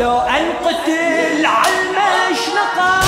[0.00, 3.00] لو أنقتل على المشنقة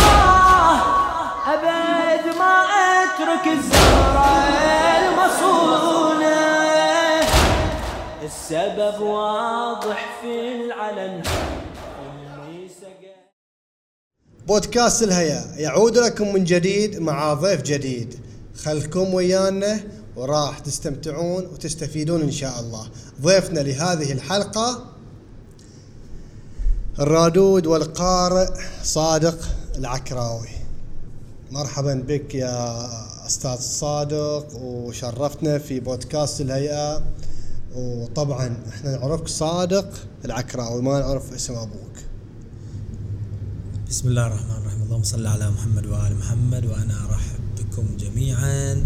[1.47, 4.49] أبد ما أترك الزهرة
[4.99, 6.37] المصونة.
[8.23, 11.23] السبب واضح في العلن
[14.47, 18.21] بودكاست الهيا يعود لكم من جديد مع ضيف جديد.
[18.65, 19.81] خلكم ويانا
[20.17, 22.89] وراح تستمتعون وتستفيدون إن شاء الله.
[23.23, 24.96] ضيفنا لهذه الحلقة
[27.01, 28.49] الرادود والقارئ
[28.83, 29.39] صادق
[29.77, 30.49] العكراوي.
[31.51, 32.87] مرحبا بك يا
[33.27, 37.03] أستاذ صادق وشرفتنا في بودكاست الهيئة.
[37.75, 39.89] وطبعا إحنا نعرفك صادق
[40.25, 41.97] العكراوي ما نعرف اسم أبوك.
[43.89, 44.83] بسم الله الرحمن الرحيم.
[44.83, 48.85] اللهم صل على محمد وآل محمد وأنا أرحب بكم جميعا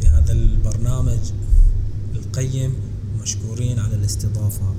[0.00, 1.32] في هذا البرنامج
[2.14, 2.74] القيم
[3.22, 4.74] مشكورين على الاستضافة.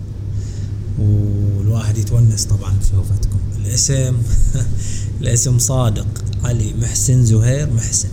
[1.92, 3.40] والواحد يتونس طبعا بشوفتكم.
[3.66, 4.16] الاسم
[5.22, 6.08] الاسم صادق.
[6.44, 8.10] علي محسن زهير محسن.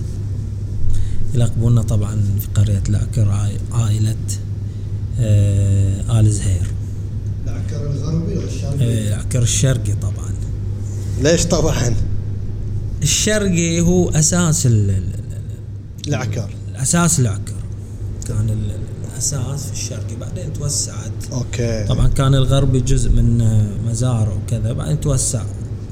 [1.35, 4.17] يلقبونا طبعا في قرية العكر عائ- عائلة
[5.21, 6.67] آه، آل زهير.
[7.47, 10.33] العكر الغربي والشرقي العكر الشرقي طبعا.
[11.23, 11.95] ليش طبعا؟
[13.03, 14.09] الشرقي هو
[14.67, 15.13] ال-
[16.09, 17.55] العكر الاساس العكر
[18.29, 18.51] كان
[19.23, 21.13] الاساس في الشرقي بعدين توسعت.
[21.33, 21.85] أوكي.
[21.85, 23.39] طبعا كان الغربي جزء من
[23.87, 25.43] مزارع وكذا بعدين توسع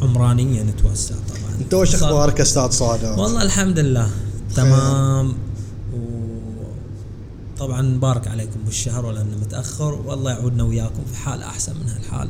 [0.02, 1.60] عمرانيا توسع طبعا.
[1.60, 4.10] أنت وش أخبارك أستاذ صادق؟ والله الحمد لله
[4.56, 5.32] تمام.
[7.58, 9.94] طبعا مبارك عليكم بالشهر ولأنه متأخر.
[10.06, 12.28] والله يعودنا وياكم في حال أحسن من هالحال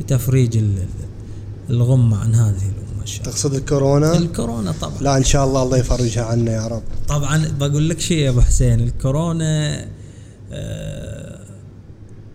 [0.00, 3.32] بتفريج ال- ال- الغمة عن هذه الأمة إن شاء الله.
[3.32, 4.98] تقصد الكورونا؟ الكورونا طبعا.
[5.00, 6.82] لا إن شاء الله الله يفرجها عنا يا رب.
[7.08, 9.84] طبعا بقول لك شيء يا أبو حسين الكورونا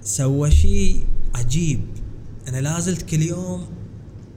[0.03, 1.05] سوى شيء
[1.35, 1.85] عجيب.
[2.47, 3.67] أنا لازلت كل يوم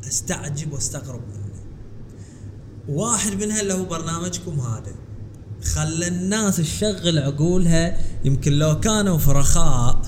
[0.08, 1.20] أستعجب وأستغرب.
[1.20, 1.44] منه
[2.88, 4.94] واحد منها اللي هو برنامجكم هذا.
[5.64, 10.02] خلى الناس تشغل عقولها يمكن لو كانوا في رخاء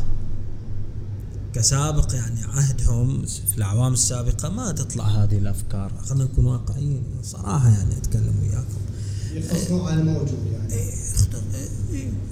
[1.52, 5.92] كسابق يعني عهدهم في الأعوام السابقة ما تطلع هذه الأفكار.
[6.04, 8.80] خلينا نكون واقعيين صراحة يعني أتكلم وياكم.
[9.32, 10.72] يقصدون على الموجود يعني.
[10.74, 10.94] إيه،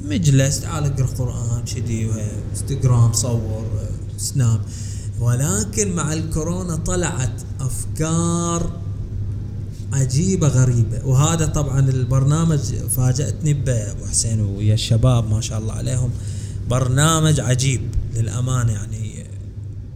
[0.05, 2.11] مجلس تعال اقرأ قرآن كذي
[2.53, 3.67] انستغرام صور
[4.19, 4.61] سناب
[5.21, 8.81] ولكن مع الكورونا طلعت أفكار
[9.93, 11.05] عجيبة غريبة.
[11.05, 12.61] وهذا طبعا البرنامج
[12.97, 16.11] فاجأتني بابو حسين ويا الشباب ما شاء الله عليهم.
[16.71, 17.81] برنامج عجيب
[18.15, 19.25] للامانه يعني.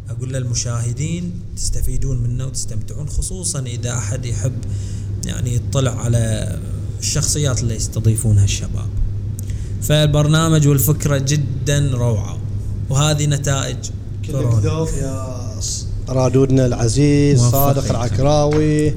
[0.08, 4.52] أقول للمشاهدين تستفيدون منه وتستمتعون خصوصا إذا أحد يحب
[5.25, 6.58] يعني يطلع على
[7.00, 8.88] الشخصيات اللي يستضيفونها الشباب.
[9.82, 12.38] فالبرنامج والفكرة جدا روعة.
[12.90, 13.76] وهذه نتائج
[14.26, 15.38] كلك ذوق يا
[16.08, 18.94] رادودنا العزيز صادق العكراوي.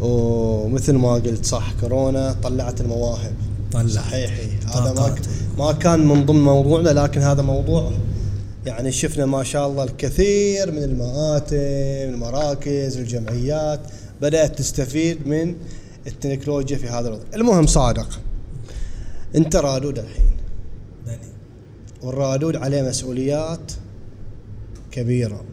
[0.00, 3.34] ومثل ما قلت صح كورونا طلعت المواهب.
[3.72, 3.88] طلعت.
[3.88, 5.14] صحيحي هذا ما
[5.58, 7.92] ما كان من ضمن موضوعنا لكن هذا موضوع.
[8.66, 11.56] يعني شفنا ما شاء الله الكثير من المآتم
[12.14, 13.80] المراكز الجمعيات
[14.22, 15.54] بدأت تستفيد من
[16.06, 17.22] التكنولوجيا في هذا الوضع.
[17.34, 18.08] المهم صادق.
[19.36, 20.30] انت رادود الحين.
[21.06, 21.18] بلي
[22.02, 23.72] والرادود عليه مسؤوليات
[24.90, 25.44] كبيرة.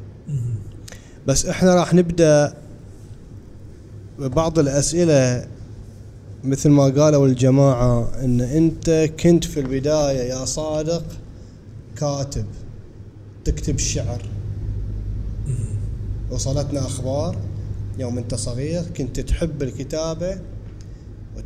[1.28, 2.54] بس إحنا راح نبدأ
[4.20, 5.48] ببعض الأسئلة
[6.44, 11.04] مثل ما قالوا الجماعة إن أنت كنت في البداية يا صادق
[11.96, 12.46] كاتب
[13.46, 14.22] تكتب شعر.
[16.32, 17.36] وصلتنا أخبار
[18.00, 20.40] يوم أنت صغير كنت تحب الكتابة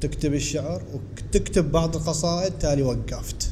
[0.02, 3.52] وتكتب الشعر وتكتب بعض القصائد تالي وقفت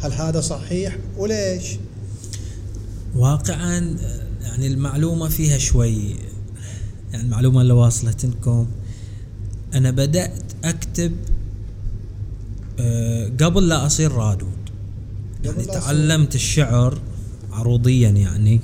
[0.00, 1.76] هل هذا صحيح وليش؟
[3.16, 3.96] واقعا
[4.42, 6.16] يعني المعلومة فيها شوي
[7.12, 8.66] يعني المعلومة اللي واصلت لكم
[9.74, 11.12] أنا بدأت أكتب
[12.80, 14.70] آه، قبل لا أصير رادود
[15.44, 15.72] يعني أصير.
[15.72, 16.98] تعلمت الشعر
[17.52, 18.60] عروضيا يعني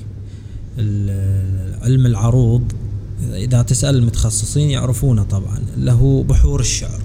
[1.82, 2.73] علم العروض
[3.22, 5.58] إذا تسأل المتخصصين يعرفونه طبعا.
[5.92, 7.00] هو بحور الشعر.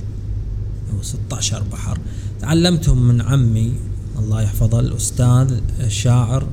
[0.97, 1.97] هو 16 بحر.
[2.41, 3.73] تعلمتهم من عمي
[4.19, 6.47] الله يحفظه الأستاذ الشاعر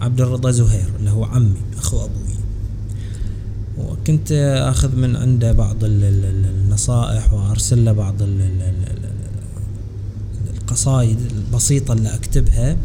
[0.00, 2.34] عبد الرضا زهير اللي هو عمي أخو أبوي.
[3.78, 4.32] وكنت
[4.68, 10.58] أخذ من عنده بعض ال- ال- ال- النصائح وأرسل له بعض ال- ال- ال- ال-
[10.58, 12.76] القصايد البسيطة اللي أكتبها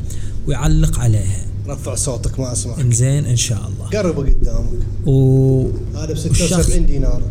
[0.48, 1.43] ويعلق عليها.
[1.68, 2.80] رفع صوتك ما أسمعك.
[2.80, 3.90] إنزين إن شاء الله.
[4.02, 4.70] قربة قدامك.
[5.08, 5.62] و
[5.96, 7.22] هذا ب والشخص- 76 دينار.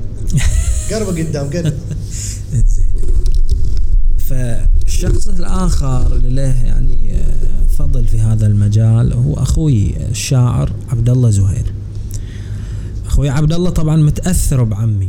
[0.91, 1.73] قرب قدام قرب.
[2.53, 2.93] زين
[4.19, 11.31] فالشخص الآخر اللي له يعني آه، فضل في هذا المجال هو أخوي الشاعر عبد الله
[11.31, 11.73] زهير.
[13.07, 15.09] أخوي عبد الله طبعا متأثر بعمي.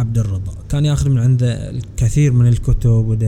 [0.00, 3.18] عبد الرضا كان ياخذ من عنده الكثير من الكتب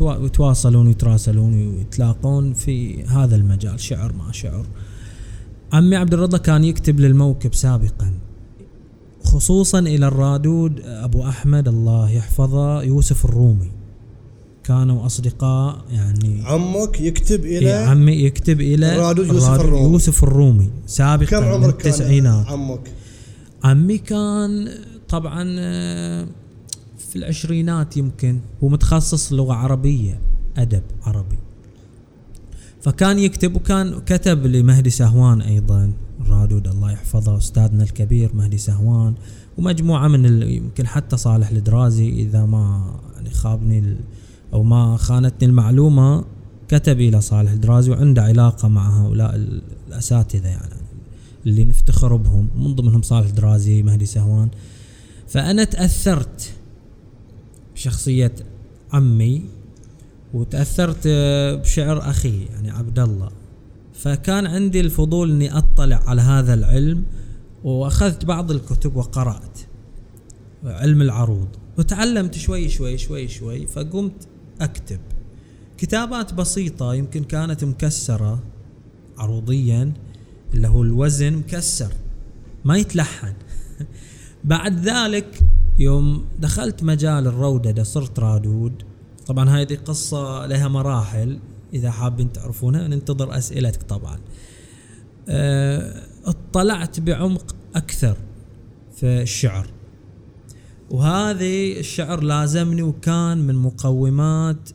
[0.00, 4.66] ويتواصلون ويتراسلون ويتلاقون في هذا المجال شعر مع شعر.
[5.72, 8.12] عمي عبد الرضا كان يكتب للموكب سابقا.
[9.24, 13.70] خصوصا إلى الرادود أبو أحمد الله يحفظه يوسف الرومي.
[14.64, 19.92] كانوا أصدقاء يعني عمك يكتب إيه إلى عمي يكتب إلى الرادود يوسف الرومي.
[19.92, 22.46] يوسف الرومي سابقا كم عمرك كان التسعينات.
[22.46, 22.80] عمك؟
[23.64, 24.68] عمي كان
[25.08, 26.26] طبعا آه،
[26.98, 30.20] في العشرينات يمكن هو متخصص لغة عربية
[30.56, 31.38] أدب عربي.
[32.80, 39.14] فكان يكتب وكان كتب لمهدي سهوان أيضا الرادود الله يحفظه أستاذنا الكبير مهدي سهوان
[39.58, 43.96] ومجموعة من يمكن حتى صالح الدرازي إذا ما يعني خابني
[44.52, 46.24] أو ما خانتني المعلومة
[46.68, 50.74] كتب إلى صالح الدرازي وعنده علاقة مع هؤلاء ال- الأساتذة يعني
[51.46, 54.48] اللي نفتخر بهم من ضمنهم صالح درازي مهدي سهوان.
[55.28, 56.52] فأنا تأثرت
[57.74, 58.34] بشخصية
[58.92, 59.44] عمي
[60.34, 61.08] وتأثرت
[61.62, 63.28] بشعر أخي يعني عبد الله
[63.94, 67.04] فكان عندي الفضول إني أطلع على هذا العلم
[67.64, 69.58] وأخذت بعض الكتب وقرأت
[70.64, 71.48] علم العروض.
[71.78, 74.28] وتعلمت شوي شوي شوي شوي فقمت
[74.60, 75.00] أكتب.
[75.78, 78.42] كتابات بسيطة يمكن كانت مكسرة
[79.18, 79.92] عروضيا
[80.54, 81.92] اللي هو الوزن مكسر
[82.64, 83.34] ما يتلحن.
[84.44, 85.40] بعد ذلك
[85.78, 88.82] يوم دخلت مجال الروددة صرت رادود
[89.26, 91.38] طبعا هذه قصة لها مراحل
[91.74, 94.18] إذا حابين تعرفونها ننتظر أسئلتك طبعا.
[95.28, 98.16] أه اطلعت بعمق أكثر
[98.96, 99.66] في الشعر.
[100.90, 104.70] وهذه الشعر لازمني وكان من مقومات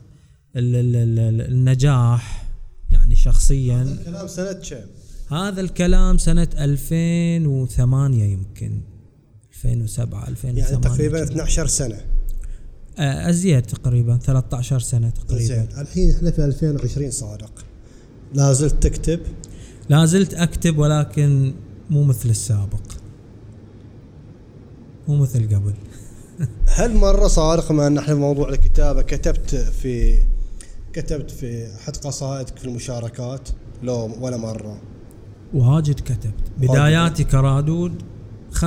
[0.56, 2.44] ال- ال- ال- النجاح
[2.90, 3.96] يعني شخصيا.
[4.04, 8.80] كلام سنة كم؟ هذا الكلام سنة 2008 يمكن.
[9.64, 11.32] 2007 2008 يعني تقريبا كذا.
[11.32, 12.00] 12 سنة.
[12.98, 15.44] آه، أزيد تقريبا 13 سنة تقريبا.
[15.44, 17.52] زين الحين إحنا في 2020 صادق.
[18.34, 19.20] لا زلت تكتب؟
[19.88, 21.54] لا زلت أكتب ولكن
[21.90, 22.82] مو مثل السابق.
[25.08, 25.74] مو مثل قبل.
[26.76, 30.18] هل مرة صادق ما إن إحنا في موضوع الكتابة كتبت في
[30.92, 33.48] كتبت في أحد قصائدك في المشاركات؟
[33.82, 34.80] لو ولا مرة.
[35.54, 36.34] واجد كتبت.
[36.58, 38.02] بداياتي كرادود
[38.54, 38.62] 95%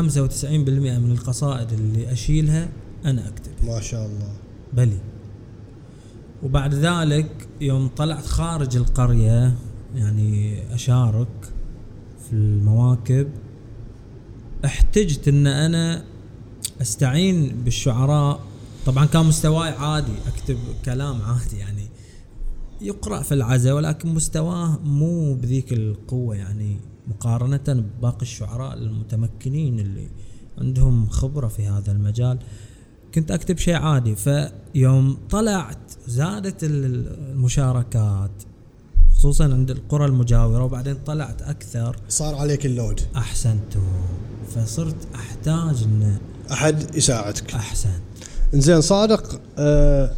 [0.99, 2.69] من القصائد اللي أشيلها
[3.05, 3.51] أنا أكتب.
[3.63, 4.33] ما شاء الله.
[4.73, 4.97] بلي.
[6.43, 9.55] وبعد ذلك يوم طلعت خارج القرية
[9.95, 11.53] يعني أشارك
[12.27, 13.27] في المواكب
[14.65, 16.03] احتجت إن أنا
[16.81, 18.39] أستعين بالشعراء.
[18.85, 21.87] طبعا كان مستواي عادي أكتب كلام عادي يعني
[22.81, 27.63] يقرأ في العزاء ولكن مستواه مو بذيك القوة يعني مقارنة
[27.99, 30.07] بباقي الشعراء المتمكنين اللي
[30.57, 32.39] عندهم خبرة في هذا المجال.
[33.15, 38.31] كنت أكتب شيء عادي فيوم طلعت زادت ال- المشاركات
[39.15, 43.01] خصوصا عند القرى المجاورة وبعدين طلعت أكثر صار عليك اللود.
[43.15, 43.83] احسنتم
[44.55, 46.17] فصرت أحتاج إن
[46.51, 47.53] أحد يساعدك.
[47.55, 47.89] أحسن.
[48.53, 50.11] زين صادق آه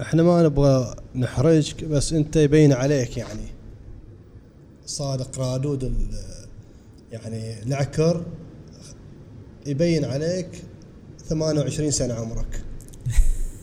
[0.00, 3.49] إحنا ما نبغى نحرجك بس أنت يبين عليك يعني.
[4.90, 6.46] صادق رادود ال-
[7.12, 8.24] يعني العكر
[9.66, 10.62] يبين عليك
[11.28, 12.62] 28 سنة عمرك.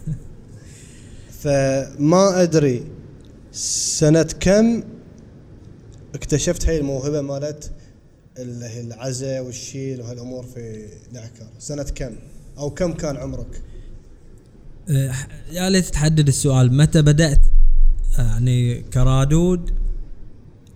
[1.42, 2.84] فما أدري
[3.52, 4.84] سنة كم
[6.16, 7.72] اكتشفت هاي الموهبة مالت
[8.38, 11.48] اللي هي العزة والشيل وهالأمور في العكر.
[11.60, 12.16] سنة كم؟
[12.58, 13.62] أو كم كان عمرك؟
[14.90, 15.14] أه،
[15.52, 16.74] يا ليت تحدد السؤال.
[16.78, 17.40] متى بدأت
[18.18, 19.72] يعني كرادود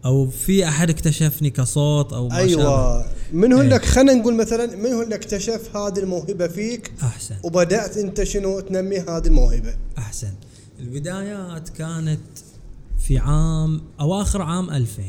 [0.06, 3.06] أو في أحد اكتشفني كصوت أو ما أيوه.
[3.34, 3.68] من هو إيه.
[3.68, 7.36] لك خلينا نقول مثلا من هو اللي اكتشف هذه الموهبة فيك أحسن.
[7.44, 10.32] وبدأت أنت شنو تنمي هذه الموهبة؟ أحسن.
[10.80, 12.20] البدايات كانت
[13.00, 15.04] في عام أواخر عام 2000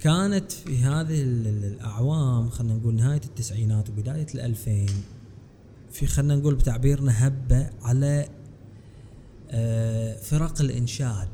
[0.00, 4.90] كانت في هذه ال- ال- الأعوام خلينا نقول نهاية التسعينات وبداية ال2000
[5.92, 8.28] في خلينا نقول بتعبيرنا هبة على
[9.50, 11.28] آه، فرق الإنشاد.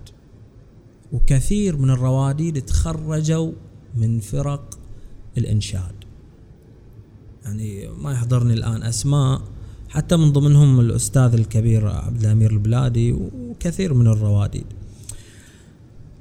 [1.12, 3.52] وكثير من الرواديد تخرجوا
[3.96, 4.78] من فرق
[5.38, 5.94] الإنشاد.
[7.44, 9.42] يعني ما يحضرني الآن أسماء
[9.88, 14.66] حتى من ضمنهم الأستاذ الكبير عبد الأمير البلادي وكثير من الرواديد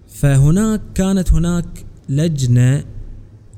[0.07, 2.85] فهناك كانت هناك لجنة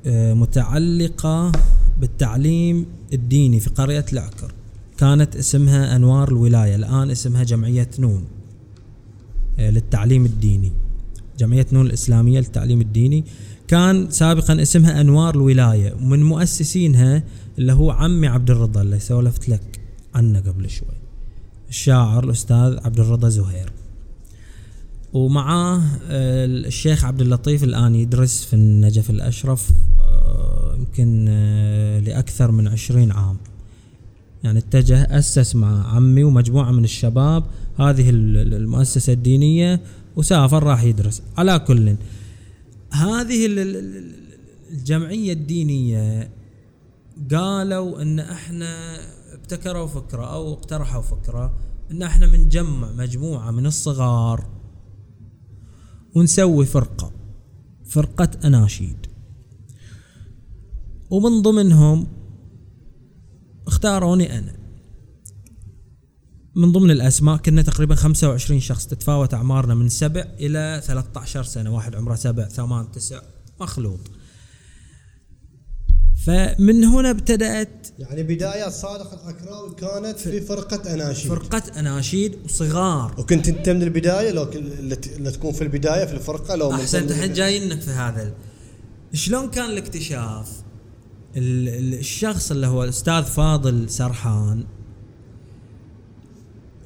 [0.06, 1.52] آه، متعلقة
[2.00, 4.54] بالتعليم الديني في قرية العكر
[4.98, 8.24] كانت اسمها أنوار الولاية الآن اسمها جمعية نون
[9.60, 10.72] آه، للتعليم الديني.
[11.40, 13.26] جمعية نون الإسلامية للتعليم الديني
[13.68, 17.24] كان سابقا اسمها أنوار الولاية ومن مؤسسينها
[17.58, 19.80] اللي هو عمي عبد الرضا اللي سولفت لك
[20.16, 20.88] عنه قبل شوي.
[21.70, 23.72] الشاعر الأستاذ عبد الرضا زهير.
[25.14, 25.78] ومعاه
[26.10, 29.70] آه، الشيخ عبد اللطيف الآن يدرس في النجف الأشرف
[30.00, 33.38] آه، يمكن آه، لأكثر من عشرين عام.
[34.44, 37.44] يعني اتجه أسس مع عمي ومجموعة من الشباب
[37.80, 39.80] هذه ال- ال- المؤسسة الدينية
[40.20, 41.22] وسافر راح يدرس.
[41.38, 41.96] على كل.
[42.92, 44.16] هذه ال- ال- ال-
[44.72, 46.32] الجمعية الدينية
[47.32, 49.00] قالوا إن إحنا
[49.34, 51.54] ابتكروا فكرة أو اقترحوا فكرة
[51.92, 54.46] إن إحنا بنجمع مجموعة من الصغار
[56.16, 57.12] ونسوي فرقة
[57.86, 59.06] فرقة أناشيد.
[61.10, 62.08] ومن ضمنهم
[63.68, 64.59] اختاروني أنا.
[66.60, 71.74] من ضمن الأسماء كنا تقريبا 25 شخص تتفاوت أعمارنا من سبع إلى 13 سنة.
[71.76, 73.22] واحد عمره سبع ثمان تسع
[73.62, 74.00] مخلوط.
[76.26, 81.30] فمن هنا ابتدأت يعني بدايات صادق العكراوي كانت في فرقة أناشيد.
[81.32, 83.16] فرقة أناشيد وصغار.
[83.18, 87.82] وكنت أنت من البداية؟ لو اللي تكون في البداية في الفرقة لو أحسنت الحين جايينك
[87.82, 88.34] في هذا
[89.14, 90.50] شلون كان الاكتشاف؟
[91.38, 94.64] ال- ال- الشخص اللي هو الأستاذ فاضل سرحان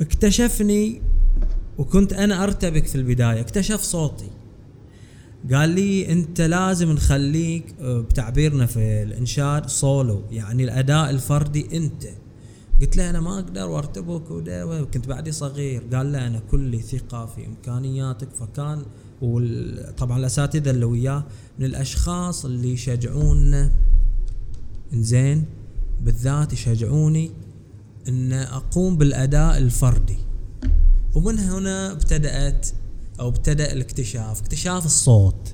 [0.02, 1.02] اكتشفني
[1.78, 4.30] وكنت أنا أرتبك في البداية اكتشف صوتي.
[5.54, 12.04] قال لي أنت لازم نخليك آه، بتعبيرنا في الإنشاد سولو يعني الأداء الفردي أنت.
[12.82, 15.84] قلت له أنا ما أقدر وأرتبك وده كنت بعدي صغير.
[15.94, 18.84] قال لا أنا كلي ثقة في إمكانياتك فكان
[19.22, 21.24] وال- طبعا الأساتذة اللي وياه
[21.60, 23.72] من الأشخاص اللي يشجعونا.
[24.94, 25.46] إنزين
[26.02, 27.32] بالذات يشجعوني
[28.08, 30.18] إن أقوم بالأداء الفردي.
[31.16, 32.68] ومن هنا ابتدأت
[33.20, 35.54] أو ابتدأ الاكتشاف اكتشاف الصوت.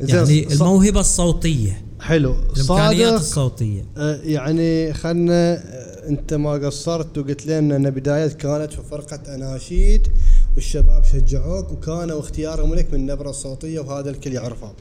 [0.00, 1.82] يعني الموهبة الصوتية.
[2.00, 2.34] حلو.
[2.56, 3.84] الإمكانيات الصوتية.
[3.96, 10.08] آه، يعني خلنا آه، أنت ما قصرت وقلت لنا إن بداية كانت في فرقة أناشيد
[10.54, 14.72] والشباب شجعوك وكانوا اختيارهم لك من النبرة الصوتية وهذا الكل يعرفه.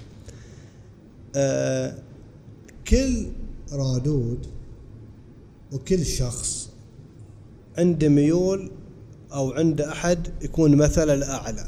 [1.35, 1.95] آه،
[2.87, 3.27] كل
[3.71, 4.45] رادود
[5.71, 6.68] وكل شخص
[7.79, 8.71] عنده ميول
[9.33, 11.65] أو عنده أحد يكون مثله الأعلى.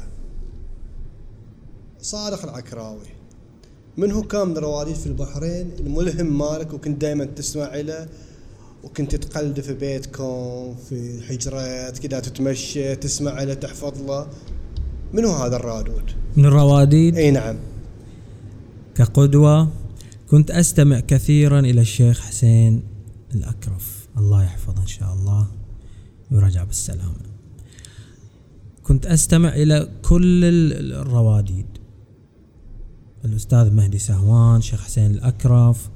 [2.00, 3.10] صادق العكراوي.
[3.96, 8.08] من هو كان من رواديد في البحرين؟ الملهم مالك وكنت دائما تسمع له
[8.84, 14.26] وكنت تقلده في بيتكم في حجرات كذا تتمشى تسمع له تحفظ له
[15.12, 17.56] من هو هذا الرادود؟ من الرواديد إي نعم.
[18.94, 19.68] كقدوة
[20.30, 22.82] كنت أستمع كثيرا إلى الشيخ حسين
[23.34, 24.08] الأكرف.
[24.18, 25.61] الله يحفظه إن شاء الله.
[26.32, 27.14] ويرجع بالسلامة
[28.82, 31.66] كنت أستمع إلى كل ال- الرواديد.
[33.24, 35.90] الأستاذ مهدي سهوان شيخ حسين الأكرف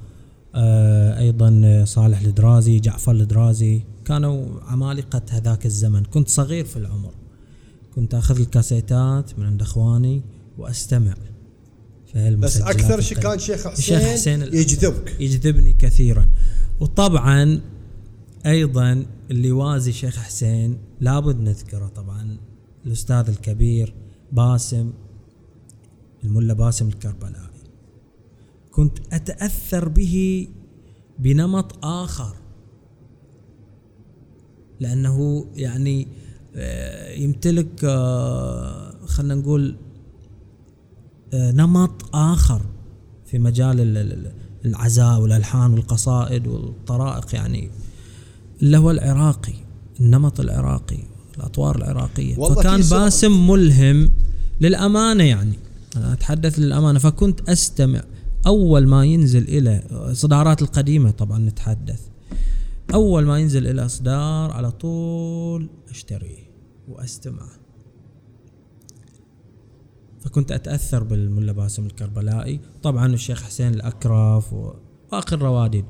[0.55, 3.81] آه أيضا صالح الدرازي جعفر الدرازي.
[4.05, 6.03] كانوا عمالقة هذاك الزمن.
[6.03, 7.13] كنت صغير في العمر.
[7.95, 10.21] كنت أخذ الكاسيتات من عند أخواني
[10.57, 11.13] وأستمع
[12.13, 13.17] في بس أكثر شيء.
[13.17, 14.41] كان شيخ حسين, الشيخ حسين.
[14.41, 15.15] يجذبك.
[15.19, 16.27] يجذبني كثيرا.
[16.79, 17.61] وطبعا
[18.47, 22.37] أيضا اللي يوازي شيخ حسين لابد نذكره طبعا
[22.85, 23.93] الأستاذ الكبير
[24.31, 24.93] باسم
[26.23, 27.47] الملا باسم الكربلائي.
[28.71, 30.47] كنت أتأثر به
[31.19, 32.35] بنمط آخر.
[34.79, 36.07] لأنه يعني
[36.55, 39.75] آه، يمتلك آه، خلينا نقول
[41.33, 42.61] آه، نمط آخر
[43.25, 44.33] في مجال ال- ال-
[44.65, 47.71] العزاء والألحان والقصائد والطرائق يعني.
[48.61, 49.53] اللي هو العراقي
[49.99, 50.99] النمط العراقي
[51.37, 52.35] الأطوار العراقية.
[52.35, 54.09] فكان باسم ملهم
[54.61, 55.59] للأمانة يعني.
[55.97, 58.03] أنا أتحدث للأمانة فكنت أستمع.
[58.47, 62.01] أول ما ينزل إلى اصدارات القديمة طبعا نتحدث.
[62.93, 66.51] أول ما ينزل إلى اصدار على طول اشتريه
[66.87, 67.49] واستمعه
[70.19, 72.59] فكنت أتأثر بالملا باسم الكربلائي.
[72.83, 75.85] طبعا الشيخ حسين الأكرف وباقي الرواديد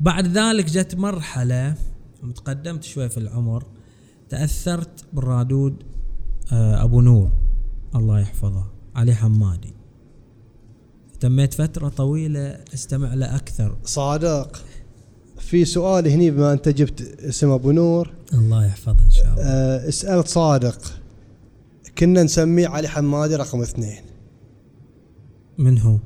[0.00, 1.74] بعد ذلك جت مرحلة
[2.24, 3.64] وتقدمت شوي في العمر
[4.28, 5.74] تأثرت بالرادود
[6.52, 7.30] آه، أبو نور
[7.94, 9.74] الله يحفظه علي حمادي.
[11.20, 13.76] تميت فترة طويلة أستمع له أكثر.
[13.84, 14.62] صادق.
[15.38, 18.10] في سؤال هني بما أنت جبت اسم أبو نور.
[18.34, 19.42] الله يحفظه إن شاء الله.
[19.42, 20.78] آه، اسال صادق.
[21.98, 24.02] كنا نسميه علي حمادي رقم اثنين.
[25.58, 25.98] من هو؟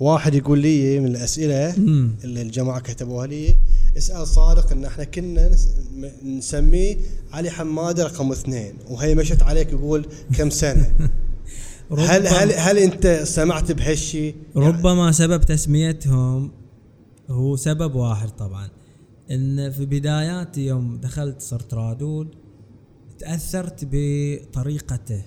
[0.00, 2.10] واحد يقول لي من الأسئلة مم.
[2.24, 3.56] اللي الجماعة كتبوها لي.
[3.96, 5.50] اسأل صادق إن إحنا كنا
[6.24, 6.96] نسميه
[7.32, 10.06] علي حماده رقم اثنين وهي مشت عليك يقول
[10.38, 10.92] كم سنة؟
[11.98, 16.50] هل هل هل أنت سمعت بهالشيء؟ ربما سبب تسميتهم
[17.30, 18.68] هو سبب واحد طبعا
[19.30, 22.34] إن في بداياتي يوم دخلت صرت رادود
[23.18, 25.22] تأثرت بطريقته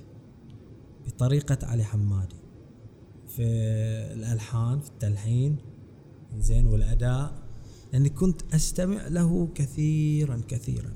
[1.08, 2.36] بطريقة علي حمادي
[3.36, 3.44] في
[4.14, 5.56] الألحان في التلحين
[6.40, 7.43] زين والأداء.
[7.94, 10.90] لأني كنت أستمع له كثيرا كثيرا.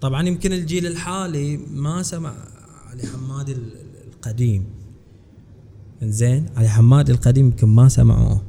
[0.00, 2.32] طبعا يمكن الجيل الحالي ما سمع
[2.90, 4.64] علي حمادي ال- ال- القديم.
[6.02, 8.42] زين علي حماد القديم يمكن ما سمعوه.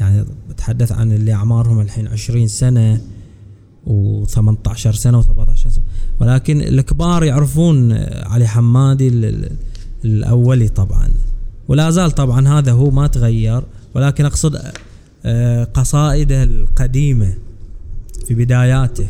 [0.00, 3.00] يعني بتحدث عن اللي أعمارهم الحين 20 سنة
[3.86, 5.84] و18 سنة و17 سنة.
[6.20, 9.56] ولكن الكبار يعرفون علي حمادي ال- ال-
[10.04, 11.10] الأولي طبعا.
[11.68, 13.62] ولا زال طبعا هذا هو ما تغير.
[13.94, 14.72] ولكن أقصد
[15.74, 17.34] قصائده القديمة
[18.26, 19.06] في بداياته.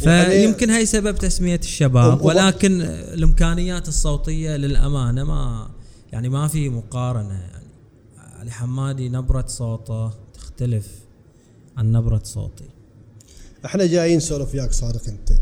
[0.00, 5.68] يعني- فيمكن هي سبب تسمية الشباب ولكن الإمكانيات الصوتية للأمانة ما
[6.12, 7.32] يعني ما في مقارنة.
[7.32, 7.68] يعني
[8.40, 10.86] علي حمادي نبرة صوته تختلف
[11.76, 12.64] عن نبرة صوتي.
[13.64, 15.32] إحنا جايين نسولف وياك صادق انت.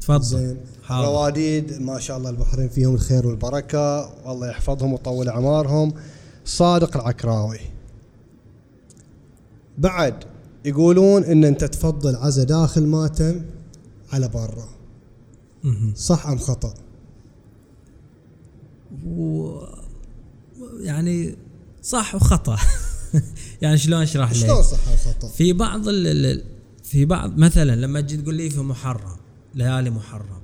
[0.00, 0.22] تفضل.
[0.24, 0.56] زين.
[0.90, 4.12] رواديد ما شاء الله البحرين فيهم الخير والبركة.
[4.28, 5.94] والله يحفظهم ويطول أعمارهم.
[6.44, 7.58] صادق العكراوي.
[9.78, 10.24] بعد
[10.64, 13.42] يقولون إن أنت تفضل عزا داخل ماتم
[14.12, 14.68] على برا.
[15.96, 16.74] صح أم خطأ؟
[19.06, 19.58] و
[20.80, 21.36] يعني
[21.82, 22.58] صح وخطأ.
[23.62, 26.44] يعني شلون أشرح شلون لك صح أو خطأ؟ في بعض ال
[26.82, 29.16] في بعض مثلا لما تجي تقول لي في محرم
[29.54, 30.42] ليالي محرم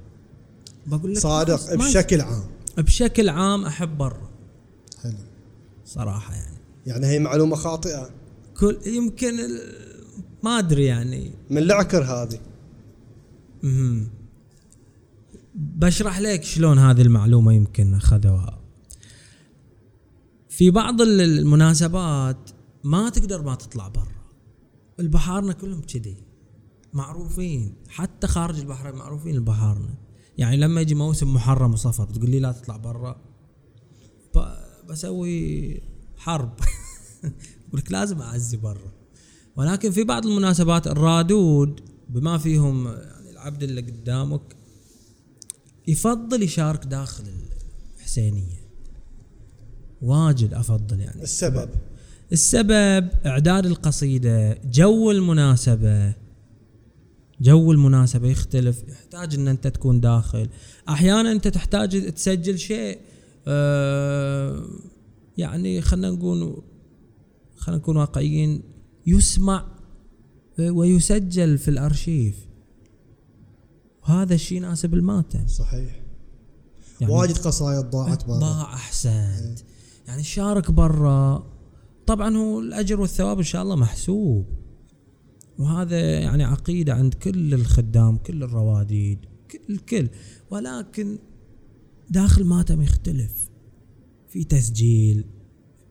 [0.86, 2.42] بقول لك صادق بشكل عام.
[2.78, 4.28] بشكل عام أحب برا.
[5.02, 5.12] حلو.
[5.86, 6.56] صراحة يعني.
[6.86, 8.10] يعني هي معلومة خاطئة.
[8.58, 9.88] كل يمكن ال-
[10.42, 11.30] ما أدري يعني.
[11.50, 12.40] من العكر هذه.
[13.62, 14.08] مهم.
[15.54, 18.58] بشرح لك شلون هذه المعلومة يمكن أخذوها.
[20.48, 22.50] في بعض ال- المناسبات
[22.84, 24.18] ما تقدر ما تطلع برا.
[25.00, 26.16] البحارنا كلهم كذي
[26.92, 27.74] معروفين.
[27.88, 29.94] حتى خارج البحر معروفين البحارنا.
[30.38, 33.20] يعني لما يجي موسم محرم وصفر تقول لي لا تطلع برا.
[34.88, 35.80] بسوي
[36.16, 36.52] حرب.
[37.68, 38.92] أقول لك لازم أعزي برا.
[39.56, 44.56] ولكن في بعض المناسبات الرادود بما فيهم يعني العبد اللي قدامك
[45.88, 47.24] يفضل يشارك داخل
[47.96, 48.68] الحسينية.
[50.02, 51.22] واجد أفضل يعني.
[51.22, 51.70] السبب.
[52.32, 56.14] السبب إعداد القصيدة جو المناسبة.
[57.40, 60.48] جو المناسبة يختلف يحتاج إن أنت تكون داخل.
[60.88, 62.98] أحيانا أنت تحتاج تسجل شيء
[63.46, 64.64] آه
[65.38, 66.62] يعني خلينا نقول
[67.58, 68.62] خلينا نكون واقعيين
[69.06, 69.66] يسمع
[70.58, 72.48] ويسجل في الأرشيف.
[74.02, 75.46] وهذا الشيء يناسب الماتم.
[75.46, 76.02] صحيح.
[77.00, 78.38] يعني واجد قصايد ضاعت برا.
[78.38, 79.58] ضاع أحسنت.
[80.06, 81.52] يعني شارك برا.
[82.06, 84.46] طبعا هو الأجر والثواب إن شاء الله محسوب.
[85.58, 89.18] وهذا يعني عقيدة عند كل الخدام كل الرواديد
[89.50, 90.08] كل الكل
[90.50, 91.18] ولكن
[92.10, 93.50] داخل ماتم يختلف.
[94.28, 95.24] في تسجيل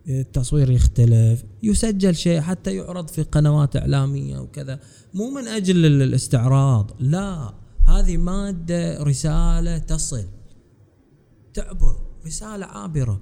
[0.10, 4.80] التصوير يختلف يسجل شيء حتى يعرض في قنوات إعلامية وكذا.
[5.14, 5.48] مو من
[5.86, 7.54] ال- الاستعراض لا
[7.88, 10.26] هذه مادة رسالة تصل.
[11.54, 13.22] تعبر رسالة عابرة.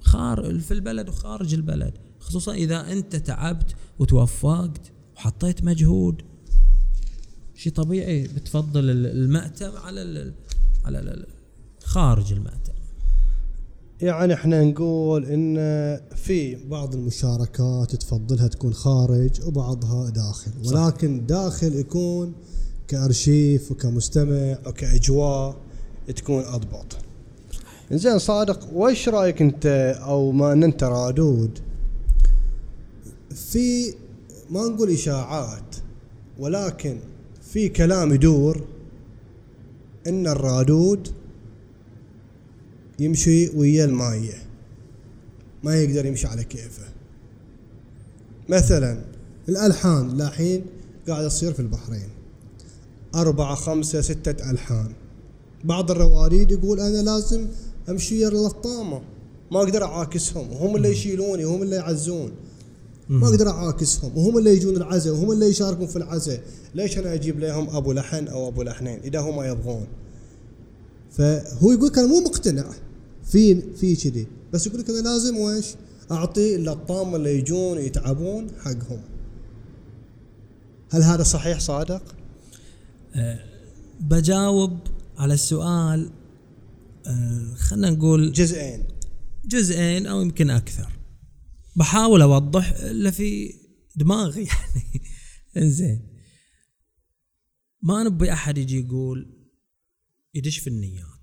[0.00, 1.92] خار في البلد وخارج البلد.
[2.20, 6.22] خصوصا إذا أنت تعبت وتوفقت وحطيت مجهود.
[7.54, 10.32] شيء طبيعي بتفضل ال- المأتم على
[10.84, 11.26] على
[11.84, 12.72] خارج المأتم.
[14.02, 15.56] يعني إحنا نقول إن
[16.16, 20.50] في بعض المشاركات تفضلها تكون خارج وبعضها داخل.
[20.66, 22.32] ولكن داخل يكون
[22.88, 25.56] كأرشيف وكمستمع وكأجواء
[26.16, 26.96] تكون أضبط.
[27.92, 29.66] زين صادق وش رأيك أنت
[30.02, 31.58] أو ما ان أنت رادود؟
[33.34, 33.94] في
[34.50, 35.76] ما نقول إشاعات
[36.38, 36.96] ولكن
[37.42, 38.64] في كلام يدور
[40.06, 41.08] إن الرادود
[42.98, 44.42] يمشي ويا المايه
[45.62, 46.88] ما يقدر يمشي على كيفه.
[48.48, 49.00] مثلا
[49.48, 50.16] الألحان.
[50.16, 50.64] لاحين
[51.08, 52.08] قاعد تصير في البحرين.
[53.14, 54.92] أربعة خمسة ستة ألحان.
[55.64, 57.46] بعض الرواريد يقول أنا لازم
[57.88, 59.00] أمشي ويا اللطامة
[59.52, 60.52] ما أقدر أعاكسهم.
[60.52, 62.32] وهم اللي يشيلوني وهم اللي يعزون.
[63.08, 64.16] ما أقدر أعاكسهم.
[64.16, 66.42] وهم اللي يجون العزاء وهم اللي يشاركون في العزاء.
[66.74, 69.86] ليش أنا أجيب لهم أبو لحن أو أبو لحنين إذا هم يبغون؟
[71.10, 72.70] فهو يقول لك أنا مو مقتنع.
[73.28, 74.26] في في كذي.
[74.52, 75.66] بس يقول لك أنا لازم ويش
[76.10, 79.02] أعطي للطامه اللي يجون يتعبون حقهم.
[80.90, 82.14] هل هذا صحيح صادق؟
[84.00, 84.78] بجاوب
[85.18, 86.10] على السؤال
[87.06, 88.84] آه، خلينا نقول جزئين.
[89.44, 90.98] جزئين أو يمكن أكثر.
[91.76, 93.54] بحاول أوضح اللي في
[93.96, 95.02] دماغي يعني.
[95.56, 96.08] إنزين.
[97.82, 99.34] ما نبي أحد يجي يقول
[100.34, 101.17] يدش في النيات.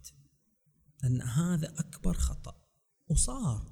[1.06, 2.56] لأن هذا أكبر خطأ.
[3.10, 3.72] وصار.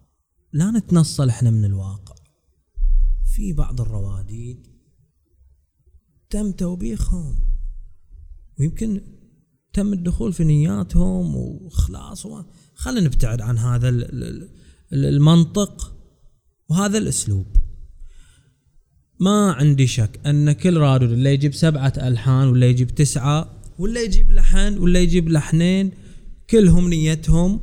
[0.54, 2.16] لا نتنصل إحنا من الواقع.
[3.36, 4.68] في بعض الرواديد
[6.30, 7.36] تم توبيخهم.
[8.60, 9.02] ويمكن
[9.74, 12.28] تم الدخول في نياتهم وخلاص
[12.76, 14.50] خلينا نبتعد عن هذا ال- ال-
[14.94, 15.96] ال- المنطق
[16.70, 17.46] وهذا الأسلوب.
[19.20, 24.32] ما عندي شك أن كل رادود اللي يجيب سبعة ألحان ولا يجيب تسعة ولا يجيب
[24.32, 25.92] لحن ولا يجيب لحنين
[26.54, 27.60] كلهم نيتهم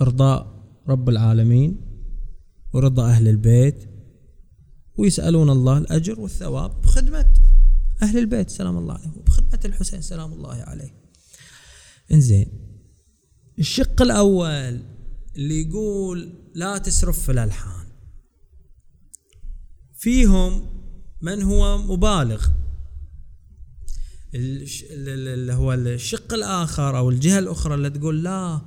[0.00, 1.80] ارضاء رب العالمين
[2.72, 3.88] ورضا أهل البيت
[4.96, 7.34] ويسألون الله الأجر والثواب بخدمة
[8.02, 8.50] أهل البيت.
[8.50, 10.94] سلام الله عليهم وبخدمه الحسين سلام الله عليه.
[12.12, 12.48] إنزين
[13.58, 14.82] الشق الأول
[15.36, 17.86] اللي يقول لا تسرف في الألحان.
[19.94, 20.66] فيهم
[21.22, 22.48] من هو مبالغ.
[24.34, 28.60] اللي هو الشق الآخر أو الجهة الأخرى اللي تقول لا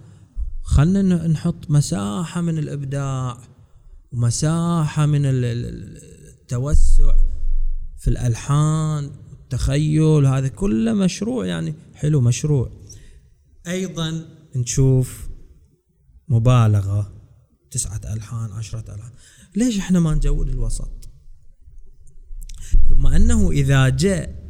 [0.64, 3.38] خلنا نحط مساحة من الإبداع
[4.12, 5.98] ومساحة من ال- ال- ال-
[6.28, 7.16] التوسع
[7.98, 12.72] في الألحان والتخيل هذا كله مشروع يعني حلو مشروع.
[13.68, 15.30] أيضا نشوف
[16.28, 17.14] مبالغة
[17.72, 19.12] تسعة ألحان عشرة ألحان.
[19.56, 20.92] ليش إحنا ما نجود الوسط؟
[22.90, 24.41] ثم أنه إذا جاء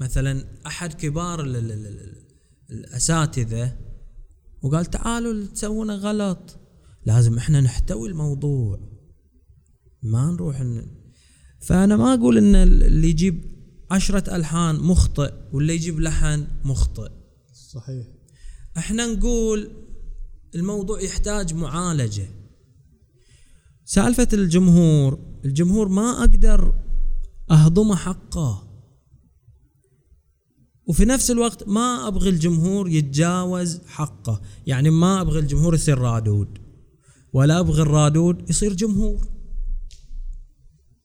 [0.00, 2.24] مثلا أحد كبار ال ال ال ال
[2.70, 3.76] الأساتذة
[4.62, 6.58] وقال تعالوا تسوونه غلط.
[7.06, 8.80] لازم إحنا نحتوي الموضوع.
[10.02, 10.86] ما نروح ن...
[11.60, 13.44] فأنا ما أقول إن اللي يجيب
[13.90, 17.10] عشرة ألحان مخطئ واللي يجيب لحن مخطئ.
[17.52, 18.06] صحيح.
[18.78, 19.70] إحنا نقول
[20.54, 22.28] الموضوع يحتاج معالجة.
[23.84, 26.74] سالفة الجمهور الجمهور ما أقدر
[27.50, 28.67] اهضمه حقه.
[30.88, 34.40] وفي نفس الوقت ما أبغي الجمهور يتجاوز حقه.
[34.66, 36.58] يعني ما أبغي الجمهور يصير رادود.
[37.32, 39.28] ولا أبغي الرادود يصير جمهور.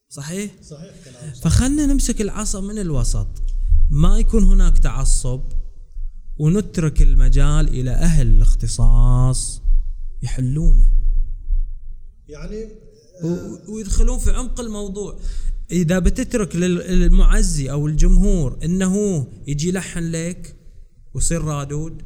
[0.10, 3.28] صحيح؟ صحيح كلام فخلنا نمسك العصا من الوسط.
[3.90, 5.42] ما يكون هناك تعصب
[6.38, 9.62] ونترك المجال إلى أهل الاختصاص
[10.22, 10.92] يحلونه.
[12.28, 12.68] يعني
[13.24, 15.20] و- ويدخلون في عمق الموضوع.
[15.74, 20.56] إذا بتترك لل- للمعزي أو الجمهور إنه يجي يلحن لك
[21.14, 22.02] ويصير رادود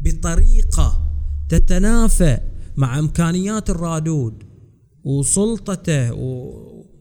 [0.00, 1.12] بطريقة
[1.48, 2.38] تتنافى
[2.76, 4.34] مع إمكانيات الرادود
[5.04, 6.12] وسلطته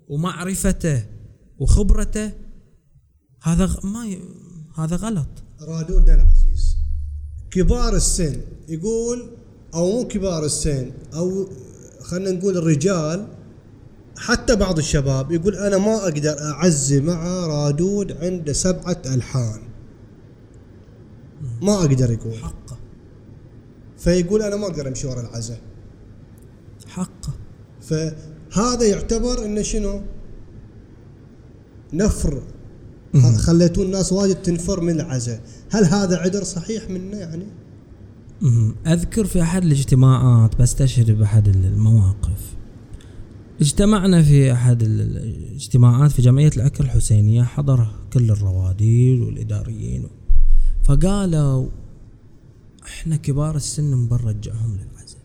[0.07, 1.03] ومعرفته
[1.59, 2.31] وخبرته
[3.43, 4.19] هذا ما ي...
[4.75, 5.27] هذا غلط.
[5.61, 6.77] رادودنا العزيز.
[7.51, 9.29] كبار السن يقول
[9.73, 11.49] أو مو كبار السن أو
[12.01, 13.27] خلينا نقول الرجال
[14.17, 19.61] حتى بعض الشباب يقول أنا ما أقدر أعزي مع رادود عنده سبعة ألحان.
[21.61, 22.33] ما أقدر يقول.
[22.33, 22.77] حقه.
[23.97, 25.57] فيقول أنا ما أقدر أمشي ورا العزة
[26.87, 27.33] حقه.
[27.81, 30.01] فهذا يعتبر انه شنو؟
[31.93, 32.41] نفر.
[33.37, 35.39] خليتوا الناس واجد تنفر من العزة
[35.71, 37.47] هل هذا عذر صحيح منه يعني؟
[38.87, 42.55] أذكر في أحد الاجتماعات بستشهد بأحد المواقف.
[43.61, 50.07] اجتمعنا في أحد ال- الاجتماعات في جمعية العكر الحسينية حضر كل الرواديل والإداريين.
[50.83, 51.67] فقالوا
[52.83, 55.21] إحنا كبار السن نرجعهم للعزاء.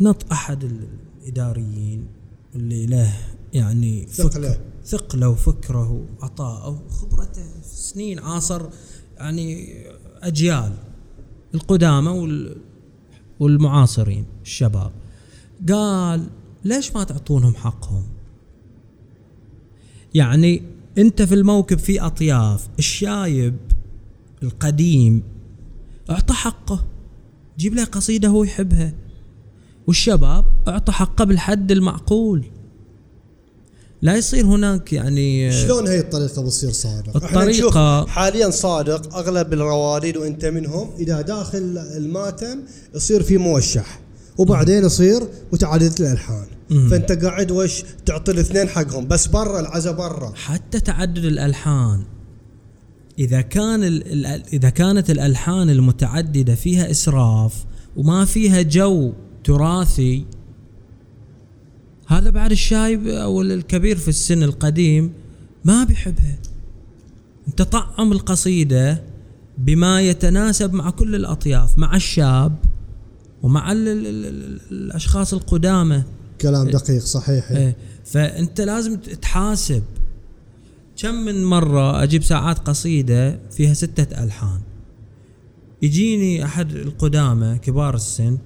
[0.00, 2.06] نط أحد الإداريين
[2.54, 3.12] اللي له
[3.52, 4.58] يعني ثقله.
[4.84, 8.66] ثقله وفكره وعطاءه وخبرته سنين عاصر
[9.16, 9.74] يعني
[10.22, 10.72] أجيال
[11.54, 12.56] القدامى وال
[13.40, 14.92] والمعاصرين الشباب.
[15.68, 16.26] قال
[16.64, 18.04] ليش ما تعطونهم حقهم؟
[20.14, 20.62] يعني
[20.98, 23.56] أنت في الموكب في أطياف الشايب
[24.42, 25.22] القديم
[26.10, 26.84] أعطى حقه
[27.58, 28.92] جيب له قصيدة هو يحبها.
[29.86, 32.44] والشباب أعطى حقه بالحد المعقول.
[34.02, 37.76] لا يصير هناك يعني شلون هي الطريقة بتصير صادق؟ نشوف
[38.08, 42.62] حاليا صادق أغلب الرواديد وإنت منهم إذا داخل الماتم
[42.94, 44.00] يصير في موشح.
[44.38, 45.22] وبعدين يصير
[45.52, 46.46] متعدده الالحان
[46.90, 50.32] فانت قاعد وش تعطي الاثنين حقهم بس برا العزا برا.
[50.34, 52.02] حتى تعدد الألحان.
[53.18, 53.82] إذا كان
[54.52, 57.64] إذا كانت الألحان المتعددة فيها إسراف
[57.96, 59.12] وما فيها جو
[59.44, 60.24] تراثي
[62.06, 65.12] هذا بعد الشايب أو الكبير في السن القديم
[65.64, 66.38] ما بيحبها.
[67.48, 69.02] انت طعم القصيدة
[69.58, 72.56] بما يتناسب مع كل الأطياف مع الشاب
[73.46, 76.02] ومع ال ال ال ال الأشخاص القدامى.
[76.40, 77.50] كلام دقيق صحيح.
[77.50, 77.76] إيه.
[78.04, 79.82] فأنت لازم تحاسب.
[80.96, 84.60] كم من مرة أجيب ساعات قصيدة فيها ستة ألحان؟
[85.82, 88.38] يجيني أحد القدامى كبار السن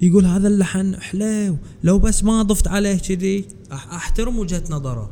[0.00, 5.10] يقول هذا اللحن حلو لو بس ما ضفت عليه كذي أحترم وجهة نظره.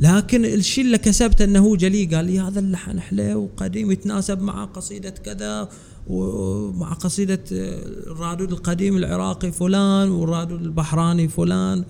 [0.00, 4.64] لكن الشيء اللي كسبته إنه هو جلي قال لي هذا اللحن حلو وقديم يتناسب مع
[4.64, 5.68] قصيدة كذا.
[6.10, 11.84] ومع قصيدة آه، الرادود القديم العراقي فلان والرادود البحراني فلان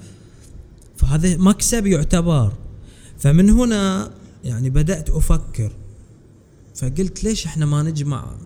[0.96, 2.52] فهذا مكسب يعتبر.
[3.18, 4.10] فمن هنا
[4.44, 5.72] يعني بدأت أفكر
[6.74, 8.36] فقلت ليش إحنا ما نجمع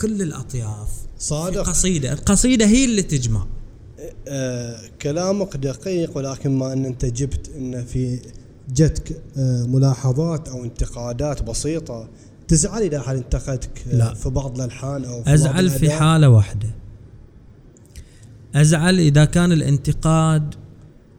[0.00, 1.62] كل الأطياف في صادق.
[1.62, 3.46] قصيدة؟ القصيدة هي اللي تجمع.
[4.28, 8.20] آه كلامك دقيق ولكن ما إن أنت جبت إن في
[8.74, 12.08] جتك آه ملاحظات أو انتقادات بسيطة
[12.48, 14.14] تزعل إذا احد انتقدك آه لا.
[14.14, 16.68] في بعض الألحان أو في بعض ازعل في؟ حالة واحدة.
[18.54, 20.54] أزعل إذا كان الانتقاد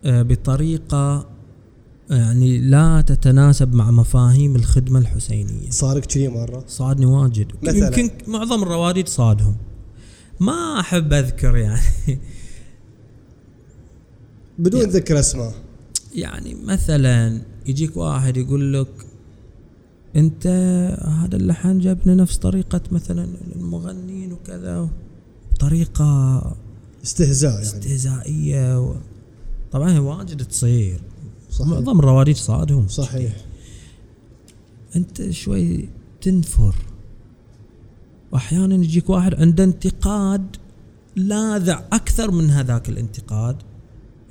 [0.06, 1.30] آه، بطريقة
[2.10, 5.70] يعني لا تتناسب مع مفاهيم الخدمة الحسينية.
[5.70, 7.52] صارك كذي مرة؟ صادني واجد.
[7.64, 9.56] مثلاً؟ يمكن معظم الرواديد صادهم
[10.40, 12.20] ما أحب أذكر يعني.
[14.60, 15.54] بدون ذكر أسماء.
[16.16, 18.88] يعني مثلا يجيك واحد يقول لك
[20.18, 20.48] انت
[21.24, 24.90] هذا اللحن جابنا نفس طريقة مثلا المغنين وكذا
[25.60, 26.42] طريقة
[27.04, 27.64] استهزاء يعني.
[27.64, 28.96] استهزائية و...
[29.72, 31.02] طبعا هي واجد تصير.
[31.52, 31.68] صحيح.
[31.68, 32.88] معظم الرواديد صادهم.
[32.88, 33.36] صحيح.
[34.96, 35.90] انت شوي
[36.22, 36.76] تنفر.
[38.32, 40.56] واحيانا يجيك واحد عنده انتقاد
[41.16, 43.58] لاذع أكثر من هذاك الانتقاد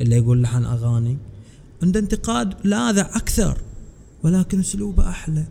[0.00, 1.16] اللي يقول لحن أغاني.
[1.82, 3.58] عنده انتقاد لاذع أكثر
[4.22, 5.46] ولكن أسلوبه أحلى.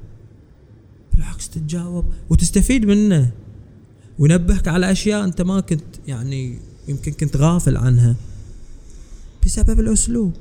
[1.16, 3.32] بالعكس تتجاوب وتستفيد منه.
[4.20, 8.16] وينبهك على أشياء أنت ما كنت يعني يمكن كنت غافل عنها.
[9.46, 10.34] بسبب الأسلوب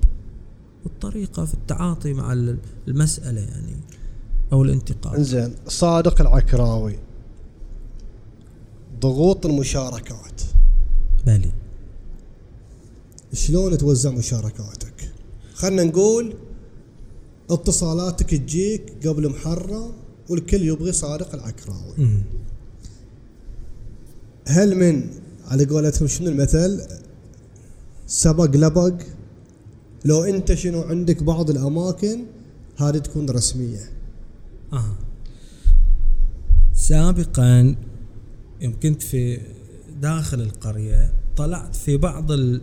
[0.84, 2.58] والطريقة في التعاطي مع ال-
[2.88, 3.76] المسألة يعني
[4.52, 5.14] أو الانتقاد.
[5.18, 6.98] إنزين صادق العكراوي.
[9.00, 10.42] ضغوط المشاركات.
[11.26, 11.50] بلي.
[13.32, 15.12] شلون توزع مشاركاتك؟
[15.54, 16.34] خلنا نقول
[17.50, 19.92] اتصالاتك تجيك قبل محرم
[20.28, 21.94] والكل يبغي صادق العكراوي.
[24.46, 25.08] هل من
[25.48, 26.80] على قولتهم شنو المثل؟
[28.06, 28.94] سبق لبق.
[30.04, 32.24] لو انت شنو عندك بعض الاماكن
[32.76, 33.80] هذه تكون رسمية.
[34.72, 34.94] آه.
[36.74, 37.76] سابقا
[38.60, 39.40] يوم كنت في
[40.02, 42.60] داخل القرية طلعت في بعض ال-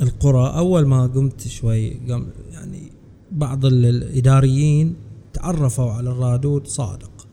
[0.00, 0.56] القرى.
[0.58, 2.92] أول ما قمت شوي قم يعني
[3.32, 4.96] بعض ال- الإداريين
[5.32, 7.26] تعرفوا على الرادود صادق.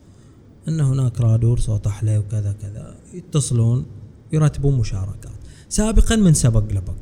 [0.68, 2.94] أن هناك رادود صوت حلي وكذا كذا.
[3.14, 3.86] يتصلون
[4.32, 5.32] يرتبون مشاركات.
[5.68, 6.94] سابقا من سبق لبق.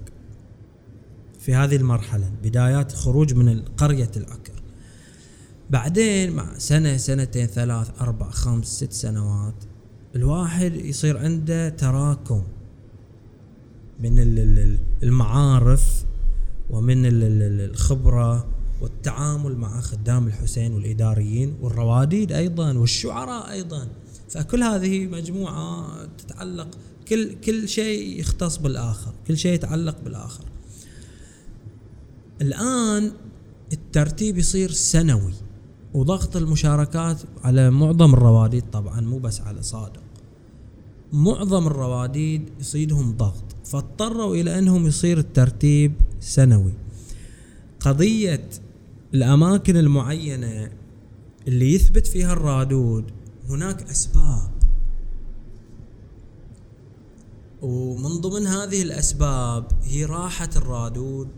[1.41, 4.53] في هذه المرحلة بدايات خروج من قرية العكر
[5.71, 9.55] بعدين مع سنة سنتين ثلاث أربع خمس ست سنوات
[10.17, 12.43] الواحد يصير عنده تراكم
[14.01, 16.05] من ال- ال- ال- المعارف
[16.71, 18.47] ومن ال- ال- ال- الخبرة
[18.81, 23.89] والتعامل مع خدام الحسين والإداريين والرواديد أيضا والشعراء أيضا.
[24.29, 26.69] فكل هذه مجموعة تتعلق
[27.09, 30.45] كل كل شيء يختص بالآخر كل شيء يتعلق بالآخر.
[32.41, 33.13] الآن
[33.73, 35.33] الترتيب يصير سنوي
[35.95, 40.03] وضغط المشاركات على معظم الرواديد طبعا مو بس على صادق.
[41.13, 46.73] معظم الرواديد يصيدهم ضغط فاضطروا إلى أنهم يصير الترتيب سنوي.
[47.81, 48.49] قضية
[49.15, 50.71] الأماكن المعينة
[51.49, 53.05] اللي يثبت فيها الرادود
[53.49, 54.51] هناك أسباب.
[57.63, 61.29] ومن ضمن هذه الأسباب هي راحة الرادود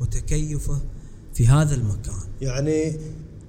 [0.00, 0.80] وتكيفه
[1.34, 2.20] في هذا المكان.
[2.40, 2.96] يعني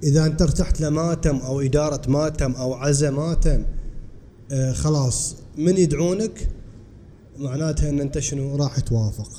[0.02, 3.64] إذا أنت ارتحت لماتم أو إدارة ماتم أو عزا ماتم
[4.52, 6.48] آه خلاص من يدعونك؟
[7.38, 9.30] معناتها إن أنت شنو؟ راح توافق.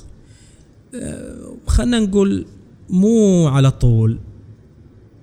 [1.66, 2.46] خلينا نقول
[2.90, 4.18] مو على طول.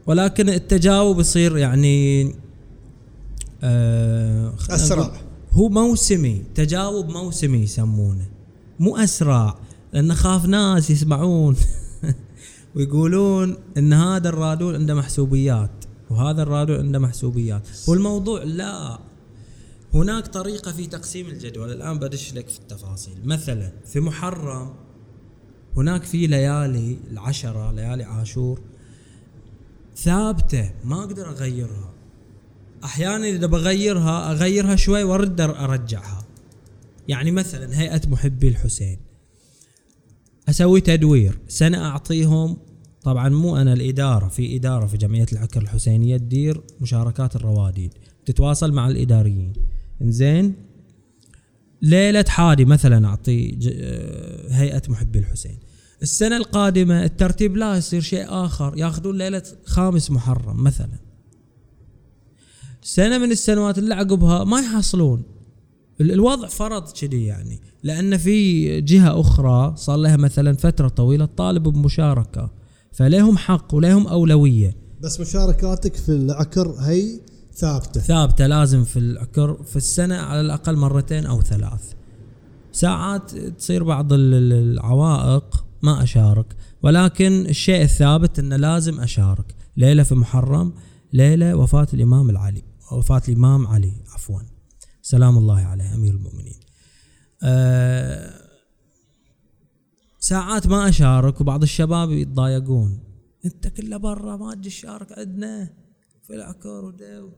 [0.08, 2.23] ولكن التجاوب يصير يعني
[3.63, 4.54] آه.
[4.69, 5.12] نقول
[5.52, 8.28] هو موسمي تجاوب موسمي يسمونه.
[8.80, 9.58] مو أسرع
[9.93, 11.56] لأن خاف ناس يسمعون.
[12.76, 15.71] ويقولون إن هذا الرادول عنده محسوبيات
[16.10, 17.67] وهذا الرادول عنده محسوبيات.
[17.88, 18.99] والموضوع لا.
[19.93, 21.71] هناك طريقة في تقسيم الجدول.
[21.71, 23.13] الآن بدش لك في التفاصيل.
[23.23, 24.73] مثلا في محرم
[25.78, 28.62] هناك في ليالي العشرة ليالي عاشور
[29.96, 31.94] ثابتة ما أقدر أغيرها.
[32.84, 36.26] أحيانا إذا بغيرها أغيرها شوي وأرد أرجعها.
[37.08, 38.98] يعني مثلا هيئة محبي الحسين.
[40.50, 42.58] أسوي تدوير سنة أعطيهم
[43.04, 47.94] طبعا مو أنا الإدارة في إدارة في جمعية العكر الحسينية تدير مشاركات الرواديد
[48.26, 49.54] تتواصل مع الإداريين.
[50.02, 50.56] إنزين؟
[51.84, 55.58] ليلة حادي مثلا أعطي ج- آه، هيئة محبي الحسين.
[56.02, 58.74] السنة القادمة الترتيب لا يصير شيء آخر.
[58.78, 61.00] ياخذون ليلة خامس محرم مثلا.
[62.82, 65.24] سنة من السنوات اللي عقبها ما يحصلون.
[66.02, 67.62] ال- الوضع فرض كذي يعني.
[67.84, 72.52] لأن في جهة أخرى صار لها مثلا فترة طويلة تطالب بمشاركة.
[72.91, 74.76] فلهم حق ولهم أولوية.
[75.02, 77.19] بس مشاركاتك في العكر هي
[77.56, 78.02] ثابتة.
[78.02, 81.94] ثابتة لازم في العكر في السنة على الأقل مرتين أو ثلاث.
[82.72, 89.56] ساعات تصير بعض ال- ال- العوائق ما أشارك ولكن الشيء الثابت أنه لازم أشارك.
[89.78, 90.74] ليلة في محرم
[91.13, 94.39] ليلة وفاة الإمام العلي وفاة الإمام علي عفوا.
[95.02, 96.60] سلام الله عليه أمير المؤمنين.
[97.44, 98.34] أه
[100.20, 103.00] ساعات ما أشارك وبعض الشباب يتضايقون.
[103.46, 105.70] أنت كله برا ما تجي تشارك عندنا
[106.28, 107.30] في العكر ودو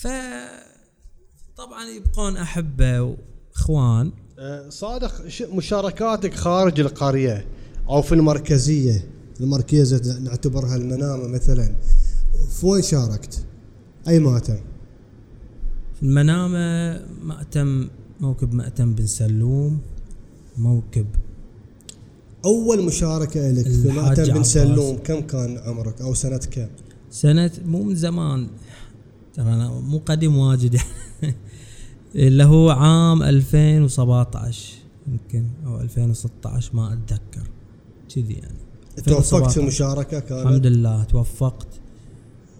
[0.00, 0.08] ف
[1.56, 7.46] طبعا يبقون أحبة وإخوان أه، صادق مشاركاتك خارج القرية
[7.88, 9.04] أو في المركزية
[9.40, 11.74] المركزه نعتبرها المنامة مثلا
[12.60, 13.44] في وين شاركت؟
[14.08, 14.58] أي مأتم
[15.94, 17.88] في المنامة مأتم
[18.20, 19.80] موكب مأتم بن سلوم
[20.58, 21.06] موكب
[22.44, 24.42] أول مشاركة لك في مأتم بن.
[24.42, 26.68] سلوم كم كان عمرك أو سنة كم؟
[27.10, 28.48] سنة مو من زمان
[29.34, 30.80] ترى أنا مو قديم واجد.
[32.14, 34.74] اللي هو عام 2017
[35.06, 37.50] يمكن أو 2016 ما أتذكر.
[38.14, 38.58] كذي يعني.
[38.96, 39.60] توفقت في 2017.
[39.60, 41.68] المشاركه الحمد كانت؟ لله توفقت.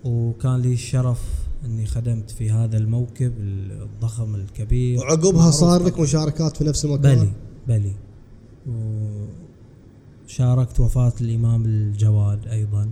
[0.04, 1.20] وكان لي الشرف
[1.64, 4.98] إني خدمت في هذا الموكب الضخم الكبير.
[4.98, 6.00] وعقبها صار لك.
[6.00, 7.32] مشاركات في نفس المكان؟ بلي
[7.68, 7.92] بلي.
[10.26, 12.90] وشاركت وفاة الإمام الجواد أيضا.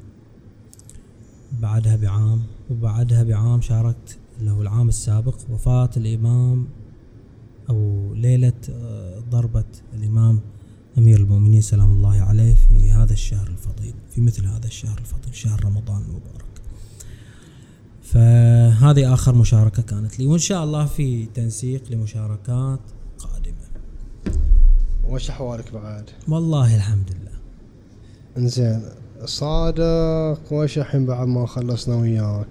[1.61, 6.67] بعدها بعام وبعدها بعام شاركت اللي هو العام السابق وفاة الإمام
[7.71, 10.41] أو ليلة آه، ضربة الإمام
[10.99, 15.65] أمير المؤمنين سلام الله عليه في هذا الشهر الفضيل في مثل هذا الشهر الفضيل شهر
[15.65, 16.45] رمضان المبارك.
[18.03, 22.81] فهذه آخر مشاركة كانت لي وإن شاء الله في تنسيق لمشاركات
[23.19, 23.69] قادمة.
[25.09, 27.39] وش أحوالك بعد؟ والله الحمد لله.
[28.37, 28.83] إنزين.
[29.25, 32.49] صادق وش الحين بعد ما خلصنا وياك.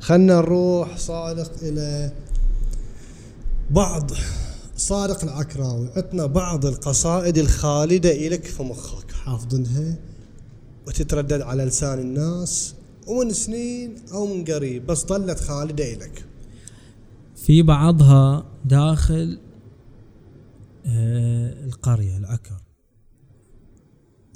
[0.00, 2.12] خلنا نروح صادق إلى
[3.70, 4.10] بعض
[4.76, 5.88] صادق العكراوي.
[5.96, 9.12] عطنا بعض القصائد الخالدة إلك في مخك.
[9.12, 9.96] حافظنها؟
[10.86, 12.74] وتتردد على لسان الناس
[13.06, 16.24] ومن سنين أو من قريب بس ظلت خالدة إلك
[17.36, 19.38] في بعضها داخل
[20.86, 22.62] آه، القرية العكر.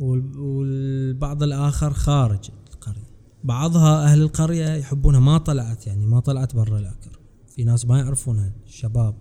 [0.00, 3.10] والبعض الآخر خارج القرية.
[3.44, 5.20] بعضها أهل القرية يحبونها.
[5.20, 9.14] ما طلعت يعني ما طلعت برا العكر في ناس ما يعرفونها الشباب.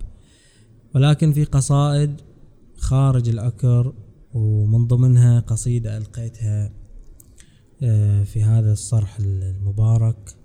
[0.95, 2.21] ولكن في قصائد
[2.77, 3.93] خارج العكر
[4.33, 6.71] ومن ضمنها قصيدة ألقيتها
[7.83, 10.35] آه، في هذا الصرح المبارك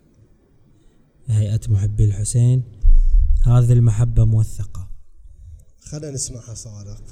[1.27, 2.63] هيئة محبي الحسين.
[3.43, 4.91] هذه المحبة موثقة.
[5.81, 7.03] خلنا نسمعها صادق.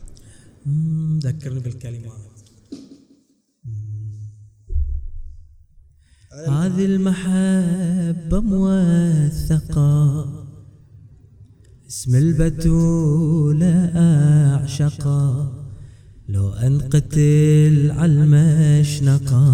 [1.18, 2.37] ذكرني بالكلمات.
[6.46, 10.24] هذه المحبة موثقة.
[11.88, 15.52] اسم البتولة أعشقا.
[16.28, 19.44] لو أنقتل على المشنقة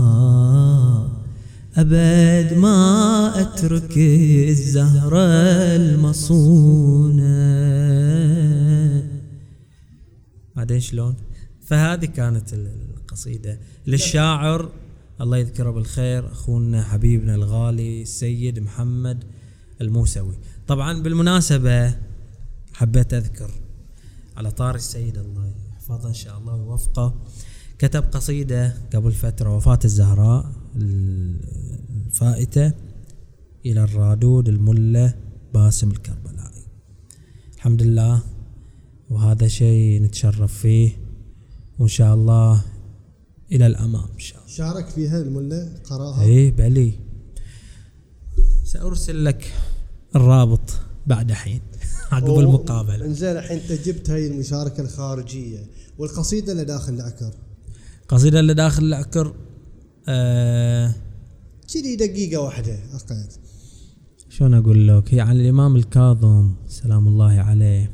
[1.76, 3.98] أبد ما أترك
[4.48, 5.18] الزهرة
[5.76, 7.24] المصونة
[10.56, 11.14] بعدين شلون؟
[11.62, 13.58] فهذه كانت ال- القصيدة.
[13.86, 14.68] للشاعر
[15.20, 19.24] الله يذكره بالخير أخونا حبيبنا الغالي السيد محمد
[19.80, 20.34] الموسوي.
[20.66, 21.96] طبعا بالمناسبة
[22.72, 23.50] حبيت أذكر
[24.36, 27.14] على طار السيد الله يحفظه إن شاء الله ويوفقه
[27.78, 32.72] كتب قصيدة قبل فترة وفاة الزهراء الفائتة
[33.66, 35.14] إلى الرادود الملة
[35.54, 36.64] باسم الكربلائي.
[37.56, 38.22] الحمد لله
[39.10, 40.90] وهذا شيء نتشرف فيه
[41.78, 42.64] وإن شاء الله
[43.52, 44.43] إلى الأمام إن شاء الله.
[44.56, 46.92] شارك فيها الملا قراها؟ اي بلي
[48.64, 49.52] سأرسل لك
[50.16, 50.70] الرابط
[51.06, 51.60] بعد حين
[52.12, 53.04] عقب المقابلة.
[53.04, 55.66] انزين الحين انت جبت هاي المشاركة الخارجية
[55.98, 57.30] والقصيدة اللي داخل العكر
[58.08, 59.34] قصيدة اللي داخل العكر
[60.08, 60.94] آه
[61.74, 63.26] كذي دقيقة واحدة أقل
[64.28, 67.90] شلون أقول لك؟ هي عن الإمام الكاظم سلام الله عليه.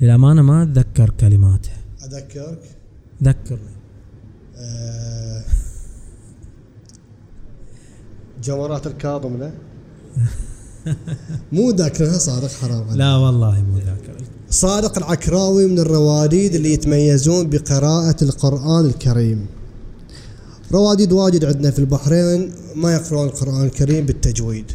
[0.00, 2.83] للأمانة ما أتذكر كلماتها اذكرك
[3.22, 3.74] ذكرني
[4.56, 5.44] آه،
[8.42, 9.52] جمرات الكاظم لا؟
[11.52, 12.98] مو ذاكرها صادق حرام عليك.
[12.98, 14.24] لا والله مو ذاكر.
[14.50, 19.46] صادق العكراوي من الرواديد اللي يتميزون بقراءة القرآن الكريم.
[20.72, 24.72] رواديد واجد عندنا في البحرين ما يقرؤون القرآن الكريم بالتجويد.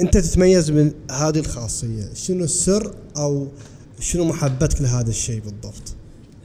[0.00, 2.14] انت تتميز من هذه الخاصية.
[2.14, 3.46] شنو السر أو
[4.00, 5.97] شنو محبتك لهذا الشيء بالضبط؟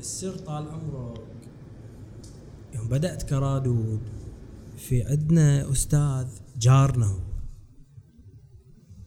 [0.03, 1.21] السر طال عمرك.
[2.75, 3.99] يوم بدأت كرادود
[4.77, 6.27] في عندنا أستاذ
[6.57, 7.19] جارنا.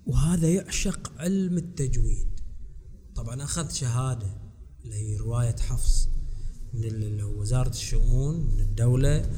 [0.06, 2.40] وهذا يعشق علم التجويد.
[3.14, 4.26] طبعا أخذ شهادة
[4.84, 6.08] اللي هي رواية حفص
[6.74, 9.30] من وزارة الشؤون من الدولة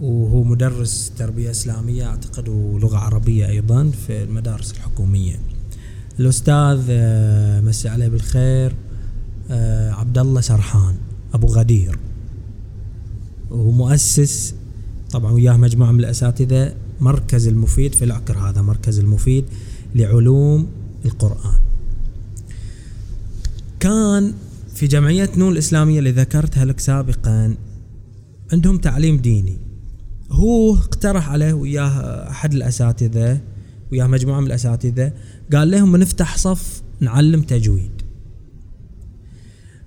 [0.00, 5.40] وهو مدرس تربية إسلامية أعتقد ولغة عربية أيضا في المدارس الحكومية.
[6.20, 8.76] الأستاذ آه، مسي عليه بالخير.
[9.92, 10.94] عبد الله سرحان
[11.34, 11.98] أبو غدير.
[13.50, 14.54] وهو مؤسس
[15.10, 19.44] طبعا وياه مجموعة من الأساتذة مركز المفيد في العكر هذا مركز المفيد
[19.94, 20.66] لعلوم
[21.04, 21.58] القرآن.
[23.80, 24.34] كان
[24.74, 27.56] في جمعية نون الإسلامية اللي ذكرتها لك سابقا
[28.52, 29.56] عندهم تعليم ديني.
[30.30, 33.40] هو اقترح عليه وياه أحد الأساتذة
[33.92, 35.12] وياه مجموعة من الأساتذة
[35.52, 38.01] قال لهم بنفتح صف نعلم تجويد.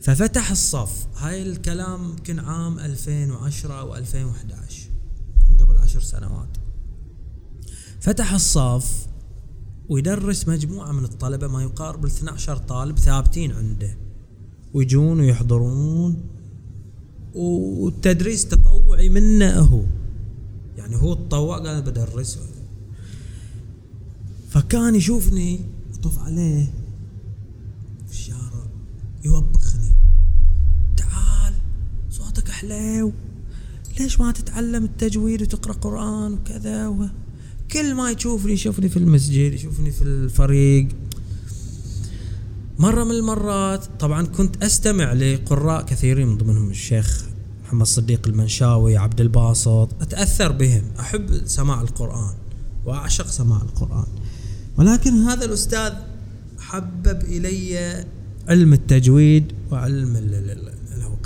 [0.06, 1.08] ففتح الصف.
[1.18, 4.90] هاي الكلام يمكن عام 2010 أو 2011
[5.50, 6.58] من قبل عشر سنوات.
[8.02, 9.08] فتح الصف
[9.90, 13.98] ويدرس مجموعة من الطلبة ما يقارب ال 12 طالب ثابتين عنده.
[14.74, 16.22] ويجون ويحضرون
[17.34, 19.84] والتدريس تطوعي منه هو.
[20.78, 22.40] يعني هو تطوع قال بدرس
[24.50, 25.62] فكان يشوفني
[25.94, 26.74] أطوف عليه
[28.08, 28.68] في الشارع
[29.24, 29.65] يوبخني
[32.66, 33.14] حليو
[34.00, 37.06] ليش ما تتعلم التجويد وتقرأ قرآن وكذا؟ و...
[37.72, 40.88] كل ما يشوفني يشوفني في المسجد يشوفني في الفريق.
[42.80, 47.26] مرة من المرات طبعا كنت أستمع لقراء كثيرين من ضمنهم الشيخ
[47.64, 49.90] محمد صديق المنشاوي عبد الباسط.
[50.02, 52.34] أتأثر بهم أحب سماع القرآن
[52.86, 54.08] وأعشق سماع القرآن.
[54.78, 55.94] ولكن هذا الأستاذ
[56.60, 58.06] حبب إلي
[58.48, 60.16] علم التجويد وعلم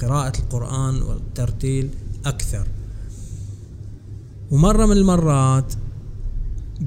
[0.02, 1.90] قراءة القرآن والترتيل
[2.26, 2.68] أكثر.
[4.52, 5.74] ومرة من المرات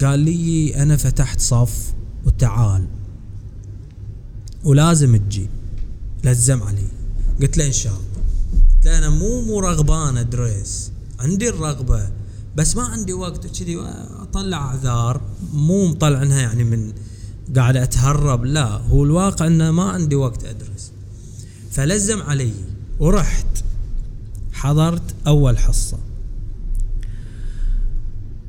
[0.00, 1.94] قال لي أنا فتحت صف
[2.26, 2.86] وتعال.
[4.64, 5.48] ولازم تجي
[6.24, 6.88] لزم علي.
[7.40, 8.22] قلت له إن شاء الله.
[8.74, 12.10] قلت له أنا مو مو رغبان أدرس عندي الرغبة
[12.56, 13.46] بس ما عندي وقت.
[13.46, 13.78] وكذي
[14.20, 15.20] أطلع أعذار.
[15.52, 16.92] مو مطلعنها يعني من
[17.56, 18.68] قاعد أتهرب لا.
[18.68, 20.92] هو الواقع أنه ما عندي وقت أدرس
[21.70, 22.52] فلزم علي
[23.02, 23.64] ورحت
[24.52, 25.98] حضرت أول حصة.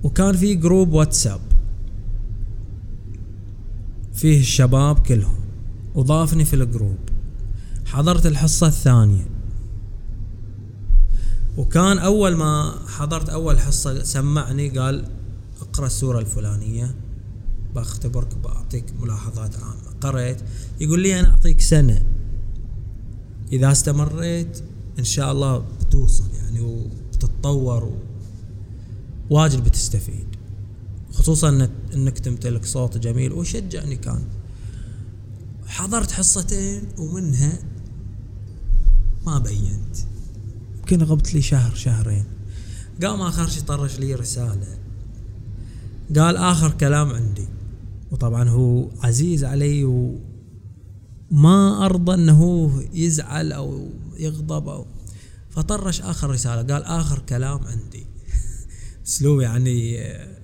[0.04, 1.42] وكان في جروب واتساب
[4.14, 5.36] فيه الشباب كلهم
[5.96, 6.98] وضافني في الجروب
[7.86, 9.26] حضرت الحصة الثانية.
[11.58, 15.08] وكان أول ما حضرت أول حصة سمعني قال
[15.62, 16.96] اقرأ السورة الفلانية
[17.76, 20.00] بختبرك بعطيك ملاحظات عامة.
[20.02, 20.38] قريت.
[20.82, 22.13] يقول لي أنا أعطيك سنة.
[23.52, 24.64] إذا استمريت
[25.00, 27.98] إن شاء الله بتوصل يعني وبتتطور و...
[29.30, 30.28] واجد بتستفيد.
[31.12, 34.24] خصوصا إنك تمتلك صوت جميل وشجعني كان.
[35.66, 37.60] حضرت حصتين ومنها
[39.26, 39.98] ما بينت.
[40.78, 42.26] يمكن غبت لي شهر شهرين.
[43.04, 44.78] قام آخر شي طرش لي رسالة.
[46.16, 47.48] قال آخر كلام عندي.
[48.12, 49.84] وطبعا هو عزيز علي
[51.34, 54.86] وما أرضى أنه هو يزعل أو يغضب أو
[55.50, 58.06] فطرش آخر رسالة قال آخر كلام عندي.
[59.08, 60.38] أسلوب يعني آه،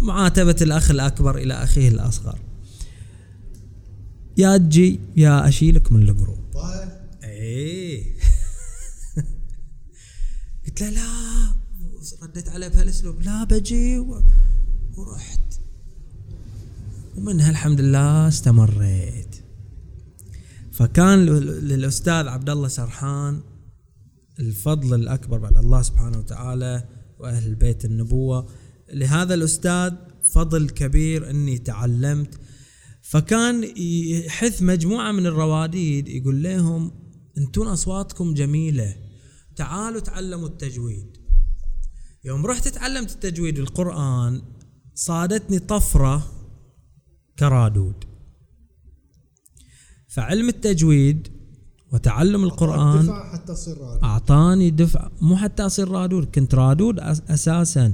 [0.00, 2.38] معاتبة الأخ الأكبر إلى أخيه الأصغر.
[4.36, 6.38] يا تجي يا أشيلك من الجروب.
[7.24, 8.14] إيه.
[10.66, 11.50] قلت له لا.
[12.22, 13.22] رديت عليه بهالأسلوب.
[13.22, 14.22] لا بجي و...
[14.96, 15.40] ورحت.
[17.16, 19.29] ومنها الحمد لله استمريت.
[20.80, 23.40] فكان للأستاذ عبد الله سرحان
[24.38, 28.46] الفضل الأكبر بعد الله سبحانه وتعالى وأهل بيت النبوة.
[28.92, 29.92] لهذا الأستاذ
[30.34, 32.40] فضل كبير إني تعلمت.
[33.02, 36.90] فكان يحث مجموعة من الرواديد يقول لهم
[37.38, 38.96] أنتم أصواتكم جميلة.
[39.56, 41.16] تعالوا تعلموا التجويد.
[42.24, 44.42] يوم رحت تعلمت التجويد القران
[44.94, 46.32] صادتني طفرة
[47.38, 48.09] كرادود.
[50.10, 51.28] فعلم التجويد
[51.92, 54.04] وتعلم القرآن حتى تصير رادود.
[54.04, 55.10] أعطاني دفع.
[55.20, 57.92] مو حتى اصير رادود كنت رادود أساسا.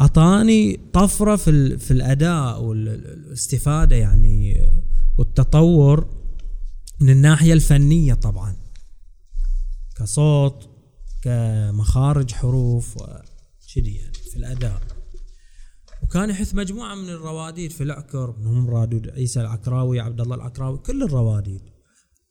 [0.00, 4.70] أعطاني طفرة في ال- في الأداء والاستفادة يعني
[5.18, 6.06] والتطور
[7.00, 8.56] من الناحية الفنية طبعا.
[9.96, 10.68] كصوت
[11.22, 14.82] كمخارج حروف وشذي يعني في الأداء.
[16.04, 21.02] وكان يحث مجموعة من الرواديد في العكر منهم رادود عيسى العكراوي عبد الله العكراوي كل
[21.02, 21.60] الرواديد.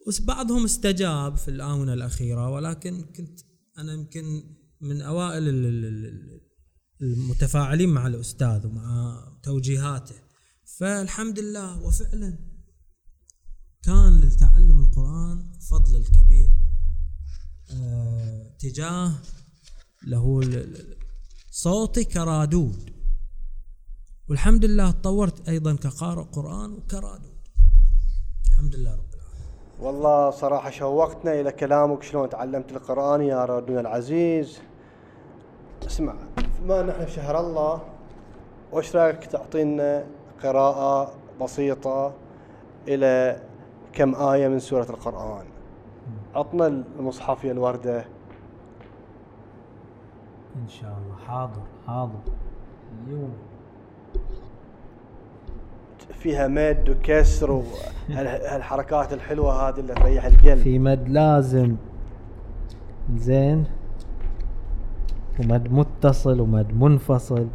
[0.07, 3.39] بس بعضهم استجاب في الآونة الأخيرة ولكن كنت
[3.77, 4.43] أنا يمكن
[4.81, 6.41] من ال-
[7.01, 10.15] المتفاعلين مع الأستاذ ومع توجيهاته.
[10.79, 12.39] فالحمد لله وفعلا
[13.83, 16.49] كان لتعلم القرآن فضل الكبير.
[17.71, 19.21] آه تجاه
[20.07, 20.41] له
[21.51, 22.92] صوتي كرادود
[24.33, 27.47] والحمد لله تطورت أيضا كقارئ قرآن وكرادود
[28.47, 29.79] الحمد لله رب العالمين.
[29.79, 34.59] والله صراحة شوقتنا إلى كلامك شلون تعلمت القرآن يا رادون العزيز.
[35.85, 36.15] اسمع
[36.65, 37.81] ما نحن في شهر الله
[38.71, 40.05] وش رأيك تعطينا
[40.43, 42.13] قراءة بسيطة
[42.87, 43.41] إلى
[43.93, 45.45] كم آية من سورة القرآن؟
[46.35, 48.05] عطنا المصحف يا الوردة.
[50.55, 51.15] إن شاء الله.
[51.27, 52.19] حاضر حاضر.
[53.05, 53.52] اليوم.
[56.19, 57.51] فيها مد وكسر
[58.09, 60.57] وهالحركات الحلوة هذه اللي تريح القلب.
[60.57, 61.75] في مد لازم.
[63.15, 63.63] زين.
[65.39, 67.47] ومد متصل ومد منفصل.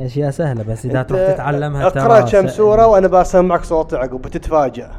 [0.00, 4.22] أشياء سهلة بس إذا تروح تتعلمها اقرأ ترى كم س- سورة وأنا بسمعك صوتي عقب
[4.22, 4.90] بتتفاجأ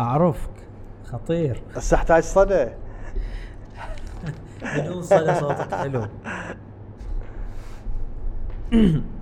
[0.00, 0.50] أعرفك.
[1.04, 1.62] خطير.
[1.76, 2.66] بس احتاج صدى.
[4.76, 6.04] بدون صدى صوتك حلو.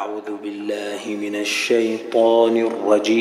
[0.00, 3.16] أعوذ بالله من الشيطان الرجيم.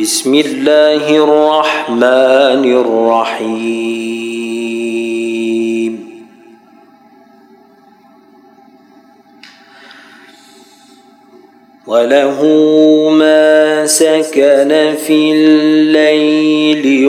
[0.00, 3.86] بسم الله الرحمن الرحيم.
[11.86, 12.38] وله
[13.10, 17.08] ما سكن في الليل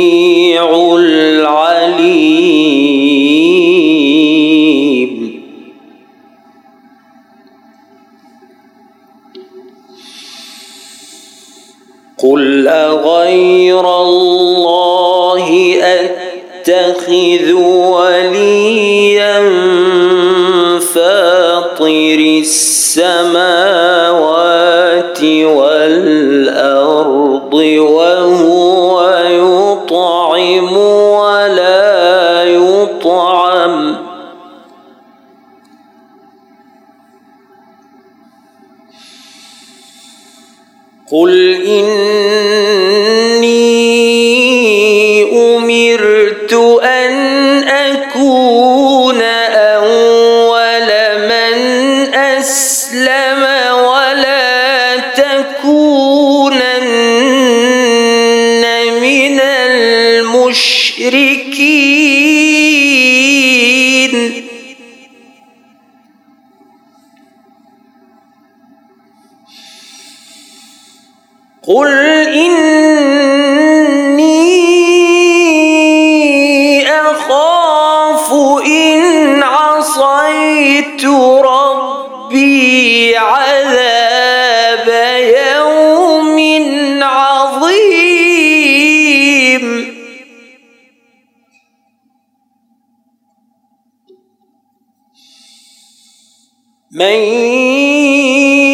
[96.93, 97.19] من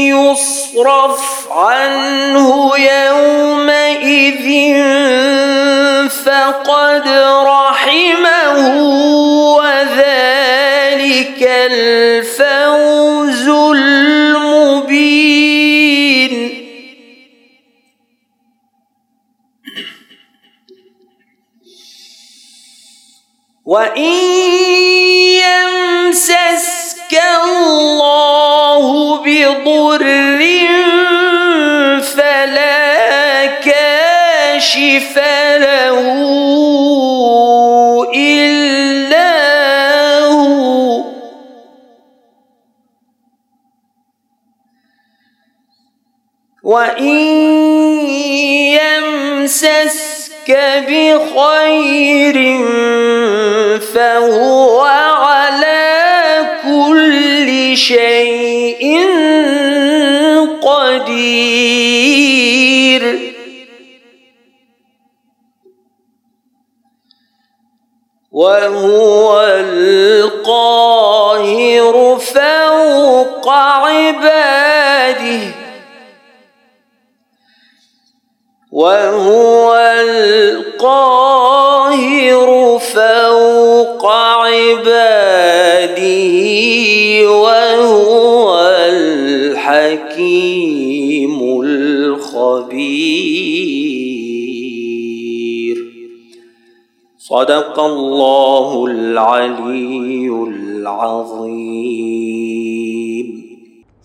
[0.10, 3.37] يصرف عنه يومئذ
[97.38, 101.48] صدق الله العلي العظيم.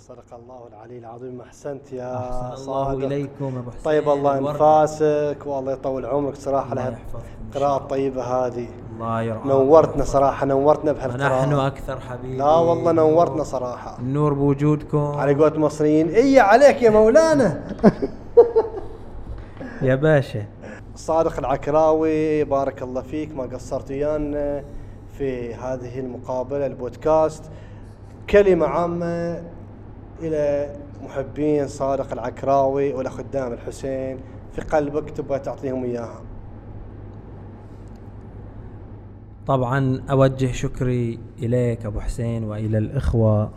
[0.08, 1.40] صدق الله العلي العظيم.
[1.40, 3.04] أحسنت يا أحسن الله صادق.
[3.04, 3.82] إليكم أبو حسين.
[3.84, 4.38] طيب الله.
[4.38, 5.36] أنفاسك.
[5.46, 6.72] والله يطول عمرك صراحة.
[6.72, 6.98] الله لها
[7.54, 8.68] القراءة الطيبة هذه.
[8.94, 9.46] الله يرعاك.
[9.46, 10.46] نورتنا صراحة.
[10.46, 13.98] نورتنا ونحن بهالقراءة أكثر حبيبي لا والله نورتنا صراحة.
[13.98, 14.98] النور بوجودكم.
[14.98, 16.08] على قولة المصريين.
[16.08, 17.64] إي عليك يا مولانا.
[19.88, 20.61] يا باشا.
[20.94, 24.64] صادق العكراوي بارك الله فيك ما قصرت ويانا
[25.18, 27.50] في هذه المقابلة البودكاست.
[28.30, 29.42] كلمة عامة
[30.20, 34.18] إلى محبين صادق العكراوي والخدام الحسين.
[34.52, 36.22] في قلبك تبغى تعطيهم إياها.
[39.46, 43.50] طبعا أوجه شكري إليك أبو حسين وإلى الإخوة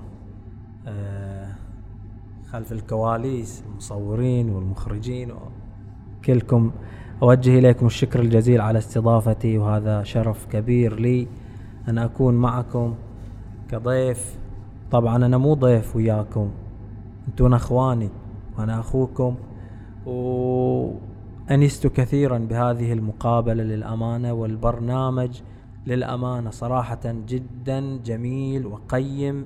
[0.88, 1.56] آه،
[2.52, 5.36] خلف الكواليس المصورين والمخرجين
[6.26, 6.72] كلكم
[7.24, 11.28] أوجه إليكم الشكر الجزيل على استضافتي وهذا شرف كبير لي
[11.90, 12.96] أن أكون معكم
[13.72, 14.38] كضيف.
[14.92, 16.50] طبعا أنا مو ضيف وياكم
[17.28, 18.10] أنتون أخواني
[18.58, 19.36] وأنا أخوكم
[20.06, 25.42] وأنست كثيرا بهذه المقابلة للأمانة والبرنامج
[25.88, 26.50] للأمانة.
[26.50, 29.46] صراحة جدا جميل وقيم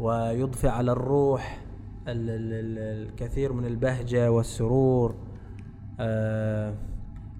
[0.00, 1.58] ويضفي على الروح
[2.08, 5.14] ال- ال- ال- الكثير من البهجة والسرور.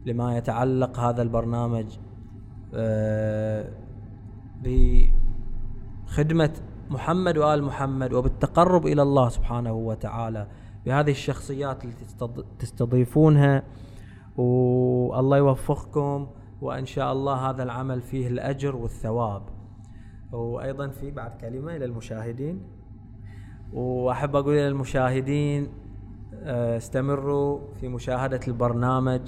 [0.06, 1.86] لما يتعلق هذا البرنامج
[2.74, 3.68] آه،
[4.62, 6.50] بخدمة
[6.90, 10.46] محمد وآل محمد وبالتقرب إلى الله سبحانه وتعالى
[10.86, 13.62] بهذه الشخصيات التي تستض- تستضيفونها.
[14.36, 16.26] والله يوفقكم
[16.60, 19.42] وإن شاء الله هذا العمل فيه الأجر والثواب.
[20.32, 22.62] وأيضا في بعد كلمة إلى المشاهدين.
[23.72, 25.68] وأحب أقول للمشاهدين آه،
[26.44, 29.20] استمروا في مشاهدة البرنامج.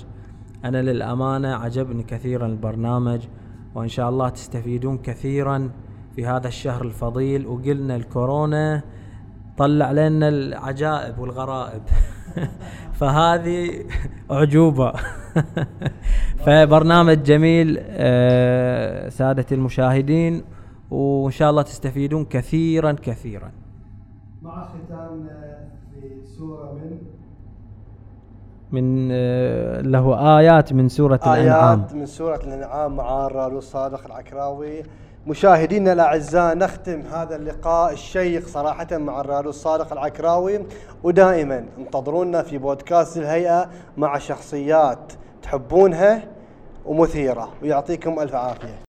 [0.65, 3.21] أنا للأمانة عجبني كثيرا البرنامج
[3.75, 5.71] وإن شاء الله تستفيدون كثيرا
[6.17, 7.47] في هذا الشهر الفضيل.
[7.47, 8.83] وقلنا الكورونا
[9.59, 11.83] طلع لنا العجائب والغرائب.
[12.99, 13.85] فهذه
[14.31, 14.93] أعجوبة.
[16.47, 20.45] فبرنامج جميل آه، سادة المشاهدين
[20.91, 23.53] وإن شاء الله تستفيدون كثيرا كثيرا.
[24.43, 25.29] مع ختام
[26.73, 26.99] من
[28.73, 31.81] من آه، له آيات من سورة الأنعام.
[31.81, 34.83] آيات من سورة الأنعام مع الرالو الصادق العكراوي.
[35.27, 40.61] مشاهدينا الأعزاء نختم هذا اللقاء الشيق صراحة مع الرالو الصادق العكراوي.
[41.03, 45.13] ودائما انتظرونا في بودكاست الهيئة مع شخصيات
[45.43, 46.23] تحبونها
[46.87, 47.49] ومثيرة.
[47.63, 48.85] ويعطيكم ألف عافية.